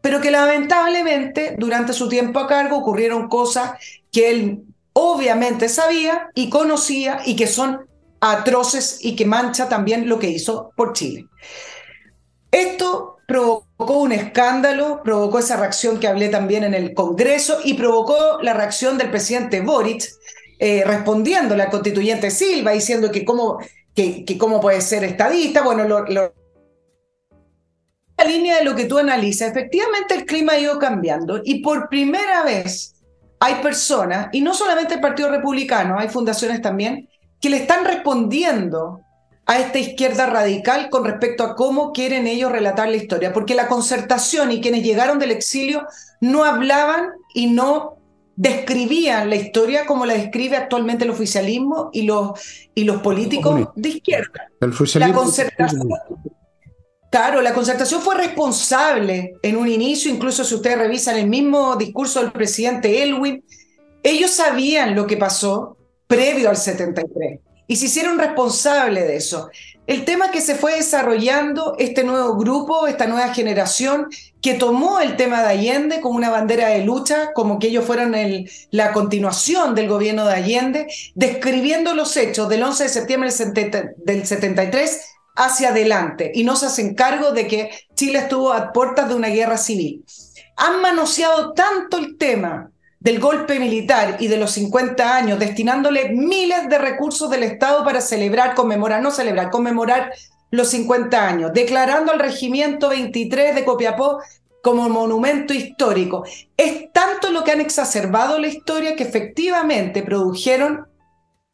[0.00, 3.72] pero que lamentablemente durante su tiempo a cargo ocurrieron cosas
[4.10, 7.86] que él obviamente sabía y conocía y que son
[8.20, 11.26] atroces y que mancha también lo que hizo por Chile.
[12.50, 18.40] Esto provocó un escándalo, provocó esa reacción que hablé también en el Congreso y provocó
[18.42, 20.04] la reacción del presidente Boric
[20.58, 23.60] eh, respondiendo a la constituyente Silva, diciendo que cómo
[23.94, 26.32] que, cómo puede ser estadista, bueno, lo, la
[28.26, 32.42] línea de lo que tú analizas, efectivamente el clima ha ido cambiando y por primera
[32.42, 32.94] vez
[33.42, 37.08] hay personas, y no solamente el Partido Republicano, hay fundaciones también,
[37.40, 39.00] que le están respondiendo
[39.46, 43.66] a esta izquierda radical con respecto a cómo quieren ellos relatar la historia, porque la
[43.66, 45.86] concertación y quienes llegaron del exilio
[46.20, 47.96] no hablaban y no
[48.36, 52.40] describían la historia como la describe actualmente el oficialismo y los,
[52.74, 54.48] y los políticos de izquierda.
[54.60, 55.88] El la concertación,
[57.10, 62.22] claro, la concertación fue responsable en un inicio, incluso si ustedes revisan el mismo discurso
[62.22, 63.44] del presidente Elwin,
[64.02, 65.76] ellos sabían lo que pasó
[66.10, 67.38] previo al 73
[67.68, 69.48] y se hicieron responsables de eso.
[69.86, 74.08] El tema que se fue desarrollando este nuevo grupo, esta nueva generación,
[74.42, 78.16] que tomó el tema de Allende como una bandera de lucha, como que ellos fueron
[78.16, 83.30] el, la continuación del gobierno de Allende, describiendo los hechos del 11 de septiembre
[83.98, 85.00] del 73
[85.36, 89.28] hacia adelante y no se hacen cargo de que Chile estuvo a puertas de una
[89.28, 90.04] guerra civil.
[90.56, 96.68] Han manoseado tanto el tema del golpe militar y de los 50 años, destinándole miles
[96.68, 100.12] de recursos del Estado para celebrar, conmemorar, no celebrar, conmemorar
[100.50, 104.20] los 50 años, declarando al regimiento 23 de Copiapó
[104.62, 106.24] como monumento histórico.
[106.56, 110.86] Es tanto lo que han exacerbado la historia que efectivamente produjeron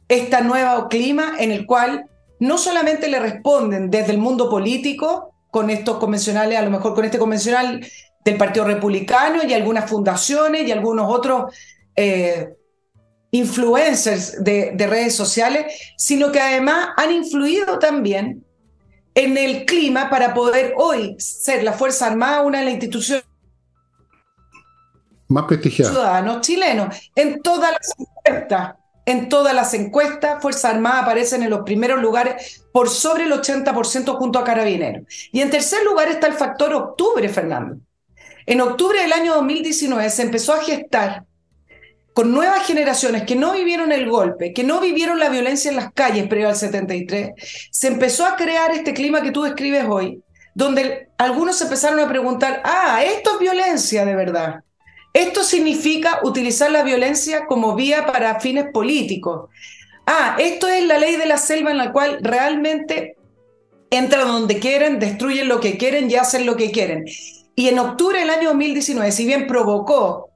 [0.09, 2.07] este nuevo clima en el cual
[2.40, 7.07] no solamente le responden desde el mundo político, con estos convencionales, a lo mejor con
[7.07, 7.80] este convencional
[8.27, 11.55] del Partido Republicano y algunas fundaciones y algunos otros
[11.95, 12.49] eh,
[13.31, 18.45] influencers de, de redes sociales, sino que además han influido también
[19.14, 23.24] en el clima para poder hoy ser la Fuerza Armada una de las instituciones
[25.29, 25.95] más prestigiadas.
[25.95, 27.11] Ciudadanos chilenos.
[27.14, 28.74] En todas las encuestas,
[29.05, 34.16] en todas las encuestas, Fuerza Armada aparecen en los primeros lugares por sobre el 80%
[34.16, 35.05] junto a Carabineros.
[35.31, 37.86] Y en tercer lugar está el factor octubre, Fernando.
[38.47, 41.24] En octubre del año 2019 se empezó a gestar
[42.14, 45.92] con nuevas generaciones que no vivieron el golpe, que no vivieron la violencia en las
[45.92, 47.32] calles previo al 73,
[47.70, 50.22] se empezó a crear este clima que tú describes hoy,
[50.55, 54.61] donde algunos empezaron a preguntar, ah, esto es violencia de verdad.
[55.12, 59.51] Esto significa utilizar la violencia como vía para fines políticos.
[60.07, 63.16] Ah, esto es la ley de la selva en la cual realmente
[63.90, 67.05] entran donde quieren, destruyen lo que quieren y hacen lo que quieren.
[67.57, 70.30] Y en octubre del año 2019, si bien provocó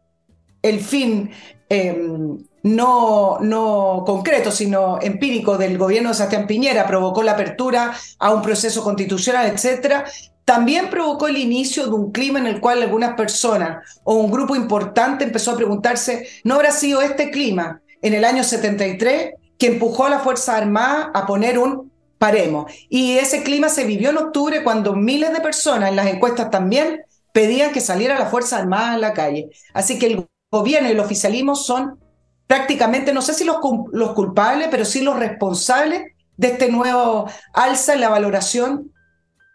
[0.63, 1.31] el fin
[1.73, 8.35] Em, no, no concreto, sino empírico del gobierno de Sebastián Piñera, provocó la apertura a
[8.35, 10.05] un proceso constitucional, etcétera,
[10.45, 14.57] también provocó el inicio de un clima en el cual algunas personas o un grupo
[14.57, 20.07] importante empezó a preguntarse, ¿no habrá sido este clima en el año 73 que empujó
[20.07, 22.73] a la Fuerza Armada a poner un paremos?
[22.89, 27.01] Y ese clima se vivió en octubre cuando miles de personas en las encuestas también
[27.33, 29.51] pedían que saliera la Fuerza Armada a la calle.
[29.75, 31.99] Así que el gobierno y el oficialismo son
[32.47, 33.57] prácticamente, no sé si los,
[33.93, 36.03] los culpables, pero sí los responsables
[36.37, 38.93] de este nuevo alza en la valoración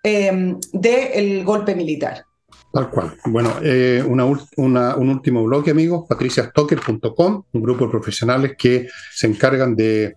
[0.04, 2.24] em, del golpe militar.
[2.72, 3.18] Tal cual.
[3.26, 10.14] Bueno, eh, un último bloque, amigos, patriciastocker.com, un grupo de profesionales que se encargan de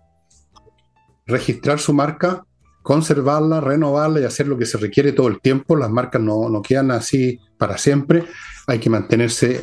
[1.27, 2.45] registrar su marca,
[2.89, 5.77] conservarla, renovarla y hacer lo que se requiere todo el tiempo.
[5.77, 8.25] Las marcas no, no quedan así para siempre.
[8.67, 9.61] Hay que mantenerse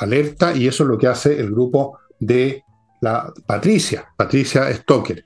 [0.00, 2.64] alerta y eso es lo que hace el grupo de
[3.02, 5.24] la Patricia, Patricia Stoker.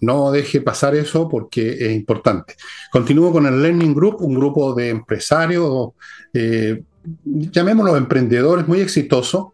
[0.00, 2.54] No deje pasar eso porque es importante.
[2.90, 5.90] Continúo con el Learning Group, un grupo de empresarios,
[6.32, 6.82] eh,
[7.26, 9.48] llamémoslos emprendedores muy exitosos,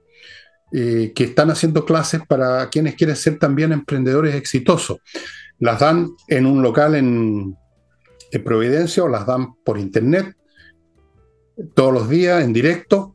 [0.70, 4.98] eh, que están haciendo clases para quienes quieren ser también emprendedores exitosos.
[5.58, 7.56] Las dan en un local en,
[8.32, 10.36] en Providencia o las dan por internet
[11.74, 13.14] todos los días en directo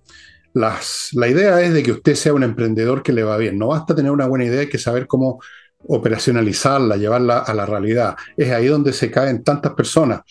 [0.54, 3.58] la idea es de que usted sea un emprendedor que le va bien.
[3.58, 5.40] No basta tener una buena idea, hay que saber cómo
[5.88, 8.16] operacionalizarla, llevarla a la realidad.
[8.36, 10.22] Es ahí donde se caen tantas personas.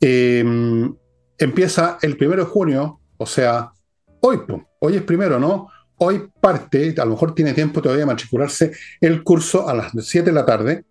[0.00, 0.94] Em,
[1.38, 3.70] empieza el primero de junio, o sea,
[4.20, 4.40] hoy,
[4.80, 5.68] hoy es primero, ¿no?
[5.98, 10.26] Hoy parte, a lo mejor tiene tiempo todavía de matricularse el curso a las 7
[10.26, 10.84] de la tarde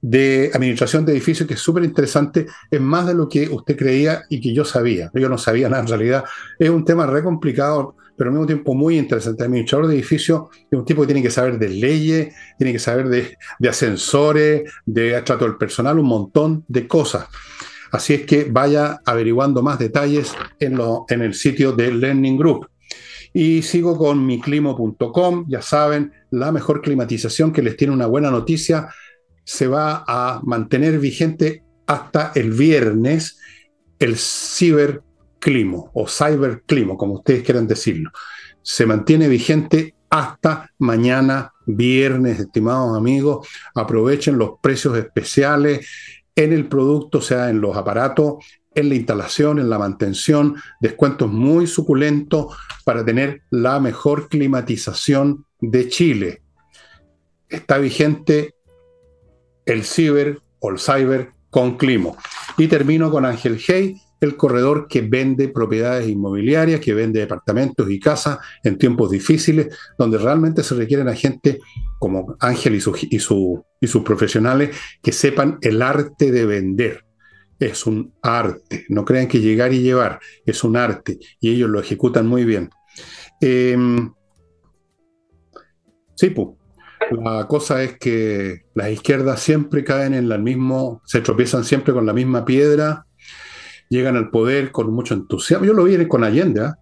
[0.00, 4.22] de administración de edificios, que es súper interesante, es más de lo que usted creía
[4.28, 5.10] y que yo sabía.
[5.14, 6.24] Yo no sabía nada en realidad.
[6.58, 9.42] Es un tema re complicado pero al mismo tiempo muy interesante.
[9.42, 12.78] El administrador de edificios es un tipo que tiene que saber de leyes, tiene que
[12.78, 13.36] saber de,
[13.68, 17.26] ascensores, de trato del personal, un montón de cosas.
[17.92, 22.68] Así es que vaya averiguando más detalles en, lo, en el sitio de Learning Group.
[23.32, 28.88] Y sigo con miclimo.com, ya saben, la mejor climatización que les tiene una buena noticia,
[29.46, 33.38] se va a mantener vigente hasta el viernes
[34.00, 35.02] el Ciber
[35.38, 38.10] climo o cyberclimo, como ustedes quieran decirlo.
[38.60, 43.46] Se mantiene vigente hasta mañana viernes, estimados amigos.
[43.76, 45.86] Aprovechen los precios especiales
[46.34, 48.44] en el producto, sea, en los aparatos,
[48.74, 55.88] en la instalación, en la mantención, descuentos muy suculentos para tener la mejor climatización de
[55.88, 56.42] Chile.
[57.48, 58.55] Está vigente
[59.66, 62.16] el ciber o el cyber con climo.
[62.56, 68.00] Y termino con Ángel Hey, el corredor que vende propiedades inmobiliarias, que vende departamentos y
[68.00, 71.60] casas en tiempos difíciles, donde realmente se requieren a gente
[71.98, 72.78] como Ángel y,
[73.10, 73.18] y, y
[73.86, 77.04] sus profesionales que sepan el arte de vender.
[77.58, 81.80] Es un arte, no crean que llegar y llevar, es un arte y ellos lo
[81.80, 82.70] ejecutan muy bien.
[83.40, 84.12] Em,
[86.14, 86.48] sí, pues,
[87.10, 92.06] la cosa es que las izquierdas siempre caen en el mismo, se tropiezan siempre con
[92.06, 93.06] la misma piedra
[93.88, 95.66] llegan al poder con mucho entusiasmo.
[95.66, 96.78] Yo lo vi con Allende, ¿ah?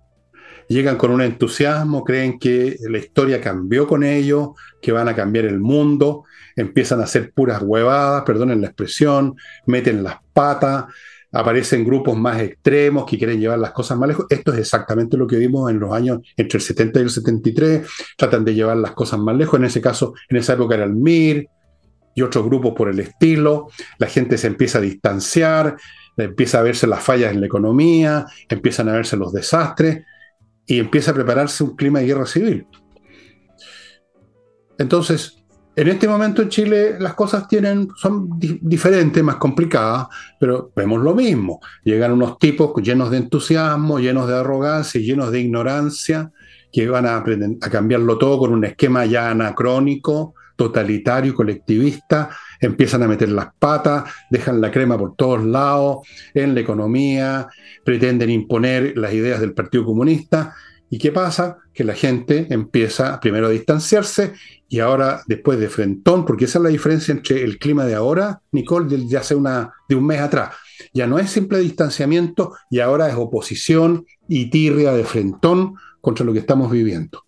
[0.68, 4.51] llegan con un entusiasmo, creen que la historia cambió con ellos,
[4.81, 6.25] que van a cambiar el mundo,
[6.57, 10.87] empiezan a hacer puras huevadas, perdonen la expresión, meten las patas,
[11.35, 14.26] aparecen grupos más extremos que quieren llevar las cosas más lejos.
[14.30, 17.89] Esto es exactamente lo que vimos en los años entre el 70 y el 73.
[18.16, 19.59] Tratan de llevar las cosas más lejos.
[19.59, 21.49] En ese caso, en esa época era el MIR
[22.14, 23.68] y otros grupos por el estilo.
[23.99, 25.76] La gente se empieza a distanciar,
[26.16, 30.05] empieza a verse las fallas en la economía, empiezan a verse los desastres
[30.66, 32.66] y empieza a prepararse un clima de guerra civil.
[34.78, 35.43] Entonces,
[35.77, 40.07] en este momento en Chile las cosas tienen, son diferentes, más complicadas,
[40.39, 41.61] pero vemos lo mismo.
[41.83, 46.31] Llegan unos tipos llenos de entusiasmo, llenos de arrogancia llenos de ignorancia,
[46.72, 53.09] que van a, a cambiarlo todo con un esquema ya anacrónico, totalitario, colectivista, empiezan a
[53.09, 57.49] meter las patas, dejan la crema por todos lados, en la economía,
[57.85, 60.55] pretenden imponer las ideas del Partido Comunista.
[60.91, 61.59] ¿Y qué pasa?
[61.72, 64.33] Que la gente empieza primero a distanciarse
[64.75, 68.41] y ahora después de frentón, porque esa es la diferencia entre el clima de ahora,
[68.51, 70.51] Nicole, de, hace una, de un mes atrás.
[70.93, 76.33] Ya no es simple distanciamiento y ahora es oposición y tirria de frentón contra lo
[76.33, 77.22] que estamos viviendo.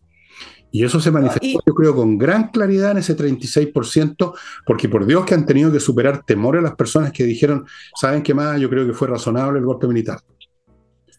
[0.72, 4.34] Y eso se manifestó, yo creo, con gran claridad en ese 36%,
[4.66, 8.34] porque por Dios que han tenido que superar temores las personas que dijeron, ¿saben qué
[8.34, 8.58] más?
[8.58, 10.18] Yo creo que fue razonable el golpe militar.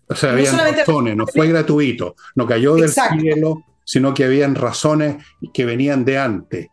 [0.09, 5.23] O sea, había razones, no fue gratuito, no cayó del cielo, sino que habían razones
[5.53, 6.67] que venían de antes.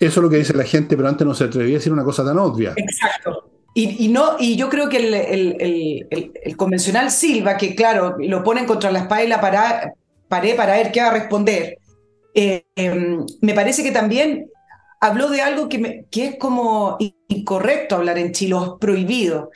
[0.00, 2.04] Eso es lo que dice la gente, pero antes no se atrevía a decir una
[2.04, 2.72] cosa tan obvia.
[2.74, 3.50] Exacto.
[3.74, 9.00] Y, no, y yo creo que el, convencional Silva, que claro, lo ponen contra la
[9.00, 11.78] espada y la pared para ver qué va a responder,
[12.34, 14.46] eh, em, me parece que también
[15.00, 16.96] habló de algo que, que, es como
[17.28, 19.50] incorrecto hablar en Chile, prohibido,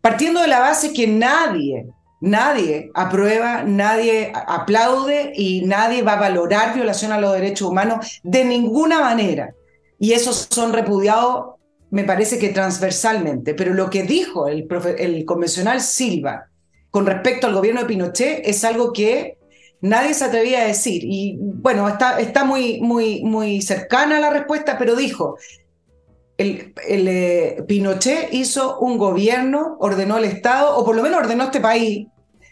[0.00, 1.86] partiendo de la base que nadie,
[2.20, 8.44] nadie aprueba, nadie aplaude y nadie va a valorar violación a los derechos humanos de
[8.44, 9.54] ninguna manera.
[9.98, 11.56] Y esos son repudiados,
[11.90, 13.54] me parece que transversalmente.
[13.54, 16.48] Pero lo que dijo el, convencional Silva
[16.90, 19.38] con respecto al gobierno de Pinochet es algo que
[19.80, 21.02] nadie se atrevía a decir.
[21.04, 25.36] Y bueno, está, está muy, muy, muy cercana a la respuesta, pero dijo,
[26.38, 31.60] el, eh, Pinochet hizo un gobierno, ordenó el Estado, o por lo menos ordenó este
[31.60, 32.06] país,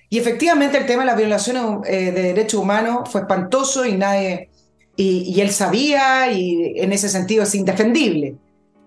[0.08, 4.50] y efectivamente el tema de las violaciones eh, de derechos humanos fue espantoso y nadie,
[4.96, 8.36] y, él sabía, y en ese sentido es indefendible.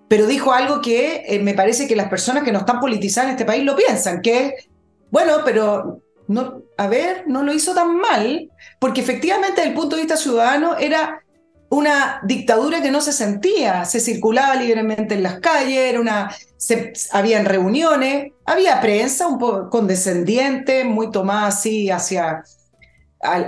[0.07, 3.33] Pero dijo algo que eh, me parece que las personas que no están politizadas en
[3.33, 4.55] este país lo piensan, que
[5.11, 9.95] bueno, pero no, a ver, no lo hizo tan mal, porque efectivamente desde el punto
[9.95, 11.23] de vista ciudadano era
[11.69, 18.79] una dictadura que no se sentía, se circulaba libremente en las calles, era reuniones, había
[18.79, 22.43] prensa un poco condescendiente, muy tomada así hacia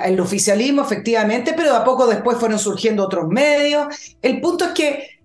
[0.03, 3.87] el oficialismo, efectivamente, pero a poco después fueron surgiendo otros medios.
[4.21, 5.19] El punto es que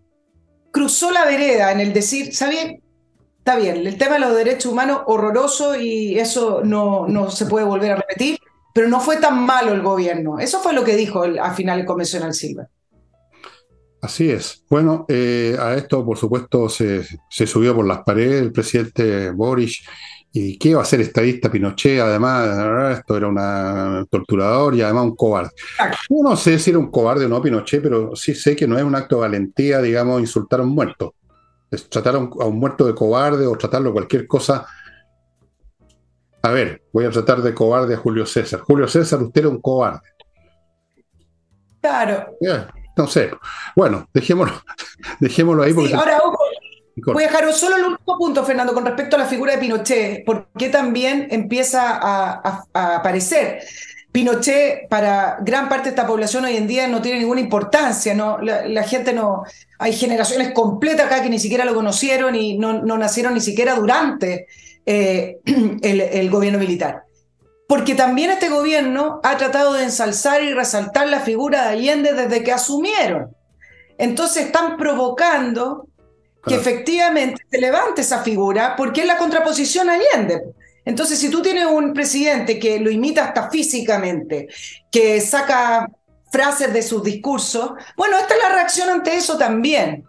[0.70, 2.76] cruzó la vereda en el decir, ¿sabía?
[3.44, 7.66] está bien, el tema de los derechos humanos horroroso y eso no, no se puede
[7.66, 8.38] volver a repetir,
[8.72, 10.38] pero no fue tan malo el gobierno.
[10.38, 12.68] Eso fue lo que dijo al final el convencional Silva.
[14.04, 14.62] Así es.
[14.68, 19.82] Bueno, eh, a esto, por supuesto, se, subió por las paredes el presidente Boris.
[20.30, 22.00] ¿Y qué iba a ser estadista Pinochet?
[22.00, 25.52] Además, esto era un torturador y además un cobarde.
[26.10, 28.76] Yo no sé si era un cobarde o no Pinochet, pero sí sé que no
[28.76, 31.14] es un acto de valentía, digamos, insultar a un muerto
[31.88, 34.66] tratar a un, muerto de cobarde o tratarlo cualquier cosa.
[36.42, 38.60] A ver, voy a tratar de cobarde a Julio César.
[38.60, 40.06] Julio César, usted era un cobarde.
[41.80, 42.36] Claro.
[42.96, 43.30] No sé.
[43.76, 44.52] Bueno, dejémolo,
[45.20, 45.72] dejémoslo ahí.
[45.72, 46.20] Porque ahora,
[46.96, 50.24] voy a dejar solo el último punto, Fernando, con respecto a la figura de Pinochet,
[50.24, 53.60] porque también empieza a aparecer.
[54.14, 58.38] Pinochet para gran parte de esta población hoy en día no tiene ninguna importancia, ¿no?
[58.38, 59.42] La, gente no.
[59.80, 64.46] Hay generaciones completas acá que ni siquiera lo conocieron y no, nacieron ni siquiera durante
[64.86, 65.38] eh,
[65.82, 67.03] el, gobierno militar.
[67.74, 72.44] Porque también este gobierno ha tratado de ensalzar y resaltar la figura de Allende desde
[72.44, 73.34] que asumieron.
[73.98, 75.88] Entonces están provocando
[76.46, 80.54] que efectivamente se levante esa figura porque es la contraposición a Allende.
[80.84, 84.46] Entonces, si tú tienes un presidente que lo imita hasta físicamente,
[84.88, 85.90] que saca
[86.30, 90.04] frases de sus discursos, bueno, esta es la reacción ante eso también.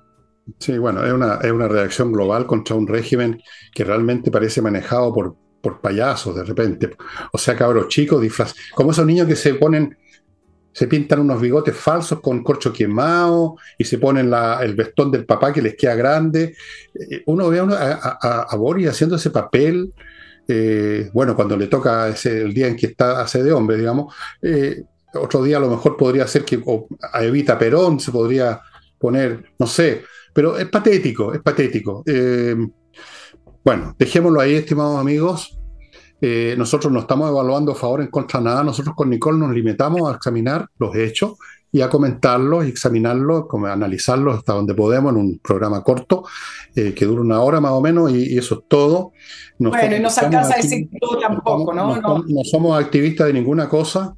[0.60, 3.42] Sí, bueno, es una, es una reacción global contra un régimen
[3.74, 5.36] que realmente parece manejado por,
[5.66, 6.92] por payasos de repente.
[7.32, 9.98] O sea, cabros chicos, disfraz, como esos niños que se ponen,
[10.72, 15.52] se pintan unos bigotes falsos con corcho quemado y se ponen el vestón del papá
[15.52, 16.56] que les queda grande.
[16.94, 19.92] Eh, uno ve a, a Boris haciendo ese papel
[20.48, 24.14] eh, bueno, cuando le toca ese, el día en que está hace de hombre, digamos,
[24.44, 24.84] eh,
[25.16, 26.62] otro día a lo mejor podría ser que
[27.12, 28.62] a Evita Perón se podría
[29.00, 32.04] poner, no sé, pero es patético, es patético.
[33.66, 35.58] Bueno, dejémoslo ahí, estimados amigos.
[36.22, 38.64] Eh, nosotros no estamos evaluando a favor en contra de nada.
[38.64, 41.34] Nosotros con Nicole nos limitamos a examinar los hechos
[41.72, 46.26] y a comentarlos y examinarlos, como analizarlos hasta donde podemos en un programa corto
[46.76, 49.14] eh, que dura una hora más o menos y, eso es todo.
[49.58, 52.00] bueno, y no se alcanza a decir todo tampoco, ¿no?
[52.00, 54.16] No, no somos activistas de ninguna cosa,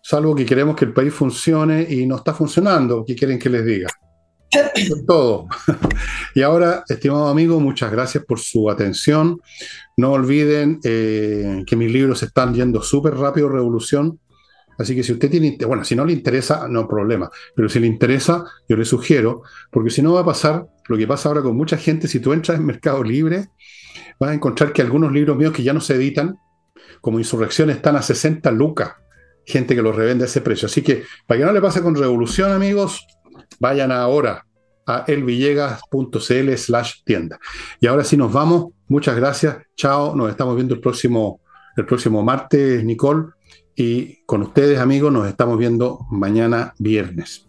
[0.00, 3.04] salvo que queremos que el país funcione y no está funcionando.
[3.04, 3.88] ¿Qué quieren que les diga?
[5.06, 5.48] Todo.
[6.34, 9.40] y ahora, estimado amigo, muchas gracias por su atención.
[9.96, 14.18] No olviden eh, que mis libros están yendo súper rápido, Revolución.
[14.78, 17.28] Así que si usted tiene, bueno, si no le interesa, no problema.
[17.54, 19.42] Pero si le interesa, yo le sugiero,
[19.72, 22.32] porque si no va a pasar lo que pasa ahora con mucha gente, si tú
[22.32, 23.48] entras en Mercado Libre,
[24.20, 26.38] vas a encontrar que algunos libros míos que ya no se editan,
[27.00, 28.92] como Insurrección, están a 60 lucas.
[29.44, 30.66] Gente que los revende a ese precio.
[30.66, 33.04] Así que, para que no le pase con Revolución, amigos,
[33.58, 34.44] vayan ahora
[34.86, 37.38] a elvillegas.cl slash tienda.
[37.80, 38.68] Y ahora sí nos vamos.
[38.88, 39.58] Muchas gracias.
[39.76, 40.16] Chao.
[40.16, 41.40] Nos estamos viendo el próximo,
[41.76, 43.28] el próximo martes, Nicole.
[43.76, 47.47] Y con ustedes, amigos, nos estamos viendo mañana viernes.